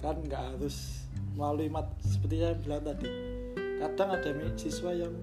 Kan 0.00 0.20
nggak 0.24 0.56
harus 0.56 1.04
melalui 1.36 1.68
mat 1.68 1.88
seperti 2.04 2.40
yang 2.40 2.58
bilang 2.60 2.82
tadi 2.84 3.08
kadang 3.80 4.12
ada 4.12 4.30
siswa 4.60 4.92
yang 4.92 5.16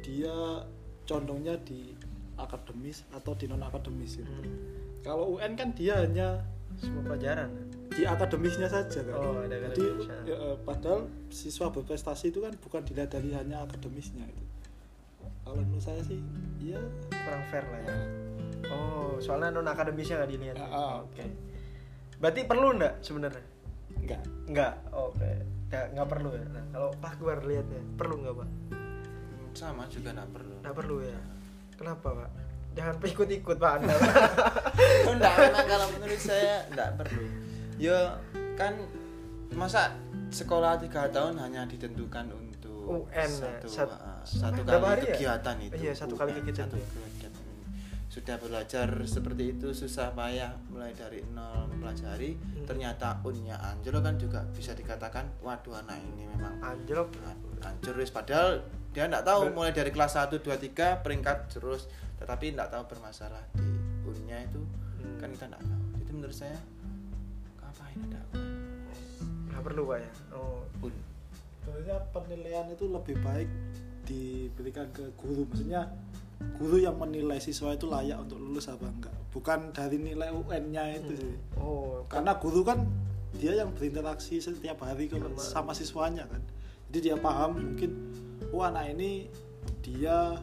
dia 0.00 0.64
condongnya 1.04 1.60
di 1.60 1.92
akademis 2.40 3.04
atau 3.12 3.36
di 3.36 3.44
non 3.44 3.60
akademis 3.60 4.22
gitu. 4.22 4.30
Hmm. 4.30 4.56
kalau 5.04 5.36
UN 5.36 5.52
kan 5.58 5.74
dia 5.76 6.00
hanya 6.00 6.40
semua 6.78 7.02
pelajaran. 7.14 7.50
di 7.88 8.06
akademisnya 8.06 8.70
saja 8.70 9.02
kan. 9.02 9.14
Oh, 9.16 9.42
ada 9.42 9.58
jadi 9.58 9.82
ya, 10.22 10.36
eh, 10.38 10.56
padahal 10.62 11.10
siswa 11.34 11.66
berprestasi 11.74 12.30
itu 12.30 12.38
kan 12.38 12.54
bukan 12.62 12.86
dilihat 12.86 13.10
dari 13.10 13.34
hanya 13.34 13.66
akademisnya 13.66 14.22
itu. 14.22 14.44
Kalau 15.42 15.58
menurut 15.66 15.82
saya 15.82 15.98
sih 16.06 16.22
ya 16.62 16.78
kurang 17.10 17.42
fair 17.50 17.66
lah 17.66 17.80
ya. 17.82 17.96
Oh 18.70 19.18
soalnya 19.18 19.50
non 19.50 19.66
akademisnya 19.66 20.22
nggak 20.22 20.30
dilihat. 20.30 20.56
Ah, 20.62 20.70
ah. 20.70 20.94
oke. 21.02 21.26
Berarti 22.22 22.40
perlu 22.46 22.78
nggak 22.78 22.94
sebenarnya? 23.02 23.44
Enggak 23.98 24.22
nggak? 24.46 24.74
Oke. 24.94 25.18
nggak 25.18 25.57
nggak 25.68 26.08
perlu 26.08 26.30
ya. 26.32 26.44
Nah, 26.48 26.64
kalau 26.72 26.88
Pak 26.96 27.10
Akbar 27.20 27.38
lihatnya 27.44 27.82
perlu 28.00 28.14
nggak 28.24 28.34
pak? 28.40 28.48
Hmm, 28.72 29.48
sama 29.52 29.84
juga 29.92 30.16
nggak 30.16 30.30
perlu. 30.32 30.54
Nggak 30.64 30.76
perlu 30.76 30.96
ya? 31.04 31.18
Kenapa 31.76 32.08
pak? 32.24 32.30
Jangan 32.72 32.94
ikut-ikut 33.04 33.56
pak 33.58 33.72
anda. 33.80 33.94
Enggak 35.12 35.34
memang 35.34 35.66
kalau 35.66 35.86
menurut 35.98 36.20
saya 36.20 36.62
enggak 36.70 36.90
perlu. 36.94 37.24
Ya 37.76 38.16
kan 38.54 38.74
masa 39.54 39.94
sekolah 40.30 40.78
tiga 40.78 41.08
tahun 41.10 41.40
hanya 41.40 41.64
ditentukan 41.66 42.28
untuk 42.32 43.08
UN 43.08 43.28
ya, 43.28 43.28
satu, 43.28 43.66
sat- 43.68 44.00
ah, 44.00 44.20
satu 44.24 44.60
kali 44.64 44.84
hari 44.84 45.02
ya? 45.04 45.14
kegiatan 45.16 45.56
itu? 45.60 45.74
Iya, 45.76 45.92
satu 45.92 46.14
kali 46.16 46.30
UN, 46.32 46.38
kegiatan. 46.44 46.68
satu 46.68 46.76
kegiatan. 46.78 47.07
Sudah 48.08 48.40
belajar 48.40 48.88
seperti 49.04 49.52
itu 49.52 49.76
susah 49.76 50.16
payah 50.16 50.56
mulai 50.72 50.96
dari 50.96 51.20
nol 51.36 51.68
mempelajari. 51.68 52.32
Hmm. 52.34 52.64
ternyata 52.64 53.20
unnya 53.24 53.60
anjlok 53.60 54.00
kan 54.00 54.16
juga 54.16 54.40
bisa 54.52 54.72
dikatakan 54.72 55.28
waduh 55.44 55.76
anak 55.84 56.00
ini 56.00 56.24
memang 56.24 56.56
anjlok. 56.64 57.12
hancur. 57.60 58.00
Wis 58.00 58.08
padahal 58.08 58.64
dia 58.96 59.04
nggak 59.10 59.28
tahu 59.28 59.52
Ber- 59.52 59.54
mulai 59.54 59.72
dari 59.76 59.92
kelas 59.92 60.16
1 60.16 60.40
2 60.40 60.56
3 60.56 61.04
peringkat 61.04 61.52
terus. 61.52 61.84
Tetapi 62.18 62.56
nggak 62.56 62.72
tahu 62.72 62.82
bermasalah 62.96 63.44
di 63.54 63.68
unnya 64.08 64.40
itu. 64.40 64.60
Hmm. 64.64 65.20
kan 65.20 65.28
kita 65.28 65.44
nggak 65.52 65.64
tahu. 65.68 65.82
Jadi 66.00 66.10
menurut 66.16 66.36
saya 66.36 66.58
ngapain 67.60 67.98
ada 68.08 68.20
UN? 68.32 68.40
nggak 69.52 69.62
perlu 69.62 69.82
pak 69.84 69.98
ya? 70.00 70.12
Oh. 70.32 70.64
Un. 70.80 70.94
Sebenarnya 71.60 71.96
penilaian 72.16 72.66
itu 72.72 72.84
lebih 72.88 73.16
baik 73.20 73.48
diberikan 74.08 74.88
ke 74.96 75.04
guru. 75.20 75.44
Maksudnya 75.44 75.92
guru 76.38 76.78
yang 76.78 76.94
menilai 76.94 77.38
siswa 77.38 77.74
itu 77.74 77.86
layak 77.86 78.18
untuk 78.22 78.38
lulus 78.38 78.66
apa 78.66 78.86
enggak. 78.86 79.14
Bukan 79.30 79.74
dari 79.74 79.98
nilai 79.98 80.30
UN-nya 80.30 80.84
itu 80.94 81.14
sih. 81.16 81.34
Oh 81.58 82.06
karena 82.06 82.38
guru 82.38 82.62
kan 82.62 82.86
dia 83.34 83.54
yang 83.54 83.74
berinteraksi 83.74 84.38
setiap 84.38 84.82
hari 84.82 85.06
ke- 85.06 85.18
sama. 85.36 85.74
siswanya 85.74 86.26
kan. 86.26 86.42
Jadi 86.88 87.10
dia 87.10 87.16
paham 87.18 87.58
mungkin 87.58 87.90
oh 88.50 88.62
anak 88.62 88.94
ini 88.94 89.26
dia 89.82 90.38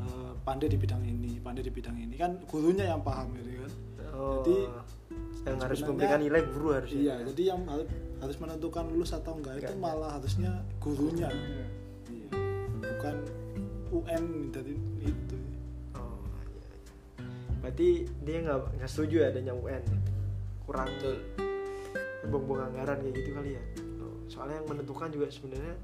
eh, 0.00 0.32
pandai 0.42 0.66
di 0.66 0.76
bidang 0.76 1.02
ini 1.02 1.38
pandai 1.38 1.62
di 1.62 1.72
bidang 1.72 1.96
ini. 1.96 2.16
Kan 2.16 2.40
gurunya 2.48 2.88
yang 2.88 3.00
paham 3.00 3.32
gitu 3.36 3.62
kan. 3.62 3.72
Oh 4.12 4.44
Jadi, 4.44 4.56
yang 5.42 5.58
harus 5.58 5.80
memberikan 5.82 6.20
nilai 6.20 6.42
guru 6.46 6.68
harusnya. 6.70 7.00
iya 7.00 7.14
jadi 7.26 7.42
yang 7.56 7.64
harus 8.22 8.36
menentukan 8.38 8.86
lulus 8.86 9.10
atau 9.10 9.34
enggak 9.34 9.58
itu 9.58 9.72
Enggak. 9.74 9.82
malah 9.82 10.10
harusnya 10.14 10.52
gurunya. 10.78 11.26
Iya. 11.32 11.66
bukan 12.78 13.14
UN 13.92 14.48
dari 14.48 14.74
itu. 15.04 15.36
Oh 15.92 16.24
iya, 16.48 16.64
iya. 16.64 16.92
berarti 17.60 17.88
dia 18.24 18.36
nggak 18.40 18.58
nggak 18.80 18.90
setuju 18.90 19.14
ya 19.22 19.26
adanya 19.28 19.52
UN 19.52 19.84
kurang 20.64 20.88
betul 20.96 21.16
buang-buang 22.32 22.72
anggaran 22.72 22.98
kayak 23.04 23.14
gitu 23.18 23.30
kali 23.36 23.50
ya? 23.58 23.62
Oh, 24.00 24.16
soalnya 24.30 24.62
yang 24.62 24.68
menentukan 24.70 25.08
juga 25.12 25.26
sebenarnya 25.28 25.76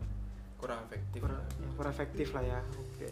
kurang 0.57 0.81
efektif. 0.89 1.21
Kurang, 1.21 1.43
yang 1.61 1.73
kurang 1.77 1.93
efektif 1.93 2.27
lah 2.33 2.45
ya. 2.47 2.61
Oke. 2.79 3.11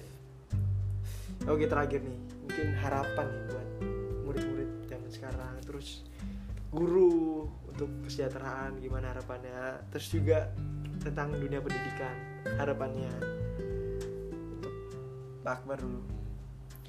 Oke 1.47 1.65
terakhir 1.69 2.01
nih. 2.01 2.21
Mungkin 2.47 2.67
harapan 2.81 3.27
nih 3.29 3.43
buat 3.51 3.69
murid-murid 4.25 4.71
zaman 4.89 5.11
sekarang. 5.11 5.55
Terus 5.67 6.07
guru 6.71 7.45
untuk 7.69 7.91
kesejahteraan 8.09 8.79
gimana 8.81 9.13
harapannya? 9.13 9.85
Terus 9.93 10.07
juga 10.11 10.39
tentang 11.03 11.35
dunia 11.35 11.61
pendidikan 11.63 12.17
harapannya 12.59 13.13
Pak 15.47 15.63
Akbar 15.63 15.79
dulu. 15.79 16.03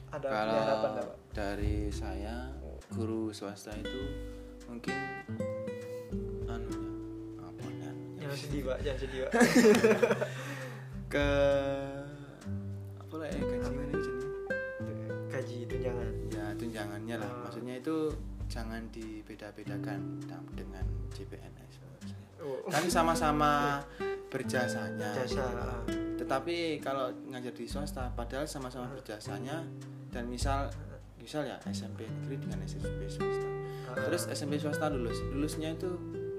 Ada 0.10 0.28
kalau 0.34 0.54
harapan 0.58 0.90
nggak 0.98 1.06
Pak? 1.06 1.18
dari 1.38 1.76
saya 1.94 2.50
guru 2.90 3.30
swasta 3.30 3.70
itu 3.78 4.02
mungkin 4.66 4.98
anunya 6.50 6.90
apa 7.38 7.62
ya? 7.70 7.92
Jangan 8.18 8.38
sedih 8.42 8.62
pak 8.66 8.78
jangan 8.82 9.00
sedih 9.06 9.20
pak. 9.22 9.32
Ke 11.14 11.30
apa 12.98 13.14
lah 13.14 13.28
ya 13.30 13.38
gaji 13.46 13.70
mana 13.78 13.94
jenis 13.94 14.26
gaji 15.30 15.58
tunjangan. 15.70 16.10
Ya 16.34 16.46
tunjangannya 16.58 17.16
lah. 17.22 17.30
Ah. 17.30 17.40
maksudnya 17.46 17.76
itu 17.78 18.10
jangan 18.50 18.82
dibeda-bedakan 18.90 20.18
dengan 20.58 20.86
CPNS 21.14 21.74
oh. 22.42 22.66
kan 22.74 22.90
sama-sama 22.90 23.86
berjasanya. 24.34 25.14
Jasa 25.14 25.46
tetapi 26.28 26.84
kalau 26.84 27.08
ngajar 27.32 27.56
di 27.56 27.64
swasta 27.64 28.12
padahal 28.12 28.44
sama-sama 28.44 28.92
berjasanya 28.92 29.64
dan 30.12 30.28
misal 30.28 30.68
misal 31.16 31.48
ya 31.48 31.56
SMP 31.72 32.04
negeri 32.04 32.36
dengan 32.44 32.60
SMP 32.68 33.08
swasta 33.08 33.48
Ah. 33.88 33.96
terus 33.96 34.28
SMP 34.28 34.60
swasta 34.60 34.92
lulus 34.92 35.24
lulusnya 35.32 35.72
itu 35.72 35.88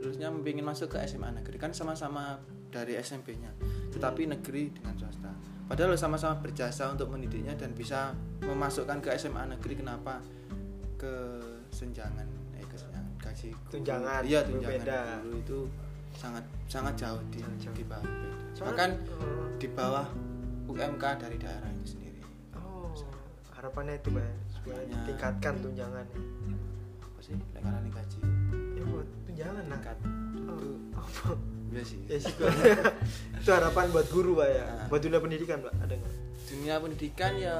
lulusnya 0.05 0.29
ingin 0.29 0.65
masuk 0.69 0.93
ke 0.93 1.01
SMA 1.09 1.33
negeri 1.33 1.57
kan 1.57 1.73
sama-sama 1.73 2.37
dari 2.69 3.01
SMP-nya 3.01 3.49
tetapi 3.89 4.29
negeri 4.29 4.69
dengan 4.69 4.93
swasta 5.01 5.33
padahal 5.65 5.97
sama-sama 5.97 6.37
berjasa 6.45 6.93
untuk 6.93 7.09
mendidiknya 7.09 7.57
dan 7.57 7.73
bisa 7.73 8.13
memasukkan 8.45 9.01
ke 9.01 9.17
SMA 9.17 9.57
negeri 9.57 9.81
kenapa 9.81 10.21
ke 11.01 11.41
senjangan 11.73 12.29
eh 12.61 12.65
ke 12.69 12.77
senjangan 12.77 13.13
gaji. 13.23 13.51
Tunjangan, 13.71 14.23
iya 14.27 14.41
tunjangan 14.43 15.21
guru 15.25 15.39
itu 15.39 15.59
sangat 16.17 16.45
sangat 16.67 16.95
jauh 16.99 17.21
di 17.31 17.39
jauh. 17.39 17.75
di 17.77 17.85
bawah 17.87 18.03
beda. 18.03 18.48
Soalnya- 18.59 18.67
bahkan 18.67 18.91
oh. 19.15 19.47
di 19.57 19.69
bawah 19.69 20.07
UMK 20.67 21.05
dari 21.17 21.37
daerah 21.37 21.71
itu 21.73 21.87
sendiri 21.89 22.21
Oh, 22.55 22.91
harapannya 23.53 23.95
itu 23.97 24.11
pak 24.11 24.27
supaya 24.51 24.77
Harapannya- 24.77 25.07
tingkatkan 25.07 25.55
tunjangannya. 25.61 26.19
apa 26.99 27.19
sih 27.21 27.35
lekaran 27.53 27.87
gaji 27.89 28.19
Ya 28.75 28.83
buat 28.85 29.09
tunjangan 29.25 29.55
lah. 29.57 29.65
tingkat 29.73 29.97
Oh, 30.45 30.57
itu 30.57 30.71
apa? 30.93 31.29
ya 31.71 31.83
sih 31.83 32.01
Ya 32.05 32.19
sih 32.19 32.35
itu 33.39 33.51
harapan 33.51 33.87
buat 33.89 34.07
guru 34.09 34.37
pak 34.37 34.49
ya. 34.49 34.65
Nah. 34.67 34.87
Buat 34.89 35.01
dunia 35.03 35.21
pendidikan 35.21 35.59
pak 35.61 35.75
ada 35.77 35.95
nggak? 35.95 36.15
dunia 36.49 36.75
pendidikan 36.77 37.33
ya 37.37 37.55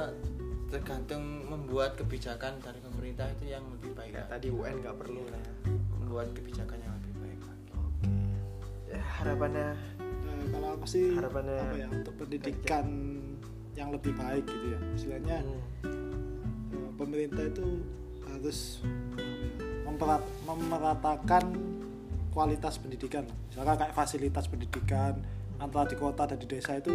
tergantung 0.67 1.21
membuat 1.45 1.93
kebijakan 1.95 2.57
dari 2.59 2.77
pemerintah 2.79 3.25
itu 3.31 3.45
yang 3.49 3.65
lebih 3.71 3.93
baik 3.93 4.13
Ya, 4.13 4.25
tadi 4.27 4.49
UN 4.49 4.75
nggak 4.79 4.97
perlu 4.97 5.23
lah. 5.25 5.37
ya. 5.39 5.53
membuat 5.95 6.29
kebijakan 6.33 6.79
yang 6.79 6.93
lebih 6.95 7.13
baik 7.19 7.41
lagi 7.43 7.69
Oke. 7.75 8.09
Ya, 8.87 9.01
harapannya 9.15 9.69
kalau 10.53 10.69
aku 10.75 10.87
sih 10.89 11.15
Harapannya- 11.15 11.61
apa 11.61 11.77
ya 11.77 11.89
untuk 11.93 12.15
pendidikan 12.17 12.87
yang 13.79 13.95
lebih 13.95 14.13
baik 14.19 14.45
gitu 14.49 14.67
ya. 14.75 14.79
Istilahnya 14.99 15.37
hmm, 15.85 16.75
eh, 16.75 16.91
pemerintah 16.99 17.45
itu 17.47 17.67
harus 18.27 18.83
memperat- 19.87 20.31
memeratakan 20.47 21.45
kualitas 22.35 22.79
pendidikan. 22.79 23.25
Misalkan 23.51 23.77
kayak 23.79 23.95
fasilitas 23.95 24.47
pendidikan 24.47 25.19
antara 25.59 25.91
di 25.91 25.97
kota 25.99 26.23
dan 26.27 26.39
di 26.39 26.47
desa 26.47 26.79
itu 26.79 26.95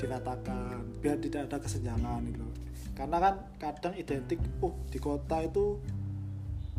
diratakan 0.00 0.80
biar 1.00 1.20
tidak 1.20 1.48
ada 1.48 1.56
kesenjangan 1.60 2.20
gitu. 2.28 2.46
Karena 2.92 3.16
kan 3.20 3.34
kadang 3.56 3.94
identik 3.96 4.40
oh 4.60 4.72
di 4.88 4.96
kota 5.00 5.44
itu 5.44 5.80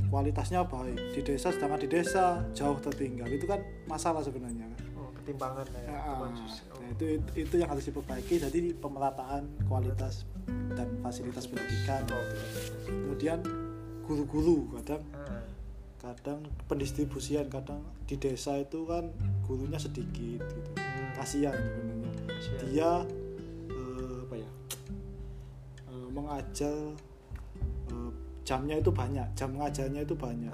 kualitasnya 0.10 0.62
baik 0.66 1.18
di 1.18 1.22
desa 1.26 1.49
sedangkan 1.49 1.82
di 1.86 1.89
desa 1.89 2.41
jauh 2.54 2.78
tertinggal. 2.82 3.30
Itu 3.30 3.45
kan 3.49 3.62
masalah 3.89 4.22
sebenarnya. 4.22 4.70
kan 4.70 4.93
ketimpangan 5.24 5.63
ya 5.71 5.82
Ya, 5.88 5.99
oh. 6.11 6.28
nah, 6.28 6.88
itu, 6.91 7.03
itu 7.15 7.47
itu 7.47 7.55
yang 7.55 7.71
harus 7.71 7.88
diperbaiki. 7.88 8.43
Jadi 8.43 8.76
pemerataan 8.76 9.47
kualitas 9.71 10.28
dan 10.76 10.99
fasilitas 10.99 11.47
pendidikan. 11.47 12.03
Oh, 12.11 12.28
kemudian 12.84 13.39
guru-guru 14.03 14.67
kadang 14.76 15.03
ah. 15.15 15.39
kadang 16.03 16.43
pendistribusian 16.67 17.47
kadang 17.47 17.80
di 18.03 18.19
desa 18.19 18.59
itu 18.59 18.84
kan 18.84 19.07
gurunya 19.47 19.80
sedikit 19.80 20.43
gitu. 20.43 20.71
Hmm. 20.76 21.15
kasihan 21.15 21.55
sebenarnya. 21.55 22.11
Dia 22.67 22.91
eh, 23.71 24.15
apa 24.28 24.36
ya 24.36 24.49
eh, 25.88 26.07
mengajar 26.11 26.78
eh, 27.88 28.11
jamnya 28.43 28.76
itu 28.76 28.91
banyak 28.91 29.28
jam 29.39 29.55
ngajarnya 29.55 30.03
itu 30.03 30.15
banyak. 30.19 30.51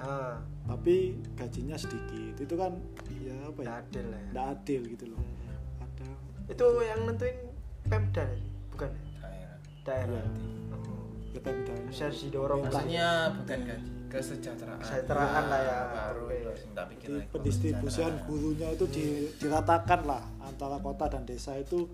Tapi 0.70 1.18
gajinya 1.34 1.74
sedikit. 1.74 2.38
Itu 2.38 2.54
kan 2.54 2.78
ya 3.20 3.36
apa 3.44 3.58
ya 3.58 3.64
nggak 3.64 3.78
adil 3.80 4.04
lah 4.06 4.18
ya 4.18 4.28
tidak 4.28 4.46
adil 4.50 4.82
gitu 4.88 5.04
loh 5.08 5.20
Hmm. 5.20 5.56
kadang 5.78 6.16
itu 6.46 6.66
yang 6.82 7.00
nentuin 7.04 7.36
Pemda 7.82 8.24
ya? 8.24 8.38
bukan 8.70 8.90
ya? 8.90 9.02
daerah 9.20 9.56
daerah 9.82 10.22
Iya. 10.22 10.74
Oh. 10.74 11.40
ya. 11.66 11.74
Bisa 11.86 12.02
harus 12.06 12.20
didorong 12.22 12.60
maksudnya 12.62 13.08
bukan 13.34 13.58
gaji 13.64 13.90
kesejahteraan 14.10 14.78
Kesejahteraan 14.78 15.44
lah 15.46 15.60
ya. 15.60 15.78
baru 15.88 16.24
itu 16.90 17.10
pendistribusian 17.30 18.12
gurunya 18.24 18.68
itu 18.70 18.84
di- 18.88 19.30
diratakan 19.36 20.00
lah 20.02 20.22
antara 20.40 20.76
kota 20.78 21.06
dan 21.06 21.22
desa 21.22 21.54
itu 21.54 21.86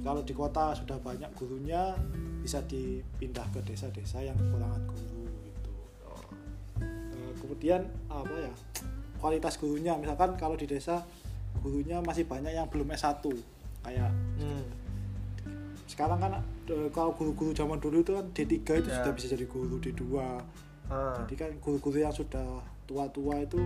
kalau 0.00 0.20
di 0.20 0.32
kota 0.32 0.72
sudah 0.74 0.96
banyak 0.98 1.28
gurunya 1.32 1.96
bisa 2.40 2.60
dipindah 2.62 3.44
ke 3.48 3.60
desa-desa 3.62 4.20
yang 4.20 4.32
kekurangan 4.34 4.80
guru 4.86 5.24
gitu. 5.42 5.72
Eh, 6.80 7.32
kemudian 7.38 7.80
apa 8.06 8.32
ya 8.34 8.52
kualitas 9.20 9.54
gurunya 9.54 9.92
misalkan 9.94 10.34
kalau 10.34 10.56
di 10.56 10.64
desa 10.64 11.04
gurunya 11.58 12.00
masih 12.00 12.24
banyak 12.24 12.50
yang 12.50 12.66
belum 12.66 12.88
S1 12.90 13.20
kayak 13.80 14.10
Hmm. 14.36 14.64
sekarang 15.84 16.18
kan 16.18 16.32
eh, 16.66 16.88
kalau 16.90 17.12
guru-guru 17.12 17.52
zaman 17.52 17.76
dulu 17.76 18.00
itu 18.00 18.12
kan 18.12 18.24
D3 18.30 18.48
itu 18.74 18.88
Ya. 18.88 18.96
sudah 18.96 19.12
bisa 19.12 19.26
jadi 19.28 19.44
guru 19.44 19.76
D2 19.76 20.04
Ah. 20.88 21.14
jadi 21.22 21.34
kan 21.36 21.50
guru-guru 21.58 21.98
yang 21.98 22.10
sudah 22.10 22.46
tua-tua 22.84 23.38
itu 23.40 23.60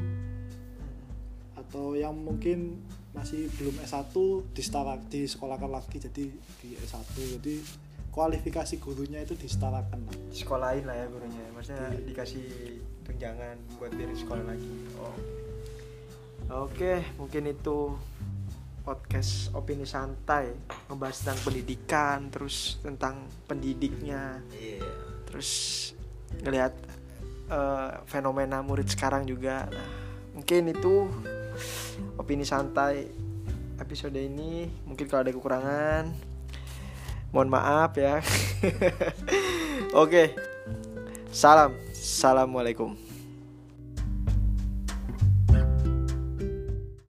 atau 1.55 1.95
yang 1.95 2.13
mungkin 2.13 2.83
masih 3.11 3.47
belum 3.55 3.79
S1 3.81 4.11
disetara 4.53 4.99
disekolahkan 5.07 5.71
lagi 5.71 6.03
jadi 6.03 6.25
di 6.33 6.69
S1 6.77 7.07
jadi 7.39 7.63
kualifikasi 8.11 8.75
gurunya 8.77 9.19
itu 9.21 9.35
disetarakan 9.35 9.99
lah. 10.03 10.17
sekolahin 10.31 10.83
lah 10.83 10.95
ya 10.95 11.07
gurunya 11.07 11.45
maksudnya 11.51 11.91
Di- 11.93 12.11
dikasih 12.11 12.45
tunjangan 13.05 13.57
buat 13.77 13.91
biar 13.91 14.11
sekolah 14.13 14.45
lagi 14.45 14.71
oh 14.97 15.15
oke 16.51 17.17
mungkin 17.17 17.53
itu 17.53 17.95
podcast 18.85 19.49
opini 19.57 19.89
santai. 19.89 20.53
Ngebahas 20.93 21.17
tentang 21.25 21.39
pendidikan 21.41 22.19
terus 22.29 22.77
tentang 22.85 23.25
pendidiknya. 23.49 24.45
Iya. 24.53 24.85
Terus 25.25 25.51
ngelihat 26.45 26.73
eh, 27.49 27.91
fenomena 28.05 28.61
murid 28.61 28.87
sekarang 28.93 29.25
juga. 29.25 29.65
Nah 29.73 29.89
mungkin 30.37 30.69
itu 30.69 31.09
opini 32.21 32.45
santai 32.45 33.09
episode 33.81 34.21
ini. 34.21 34.69
Mungkin 34.85 35.09
kalau 35.09 35.25
ada 35.25 35.33
kekurangan 35.33 36.05
mohon 37.33 37.49
maaf 37.49 37.97
ya. 37.97 38.21
Oke. 40.05 40.37
Salam. 41.35 41.75
Assalamualaikum 41.91 43.04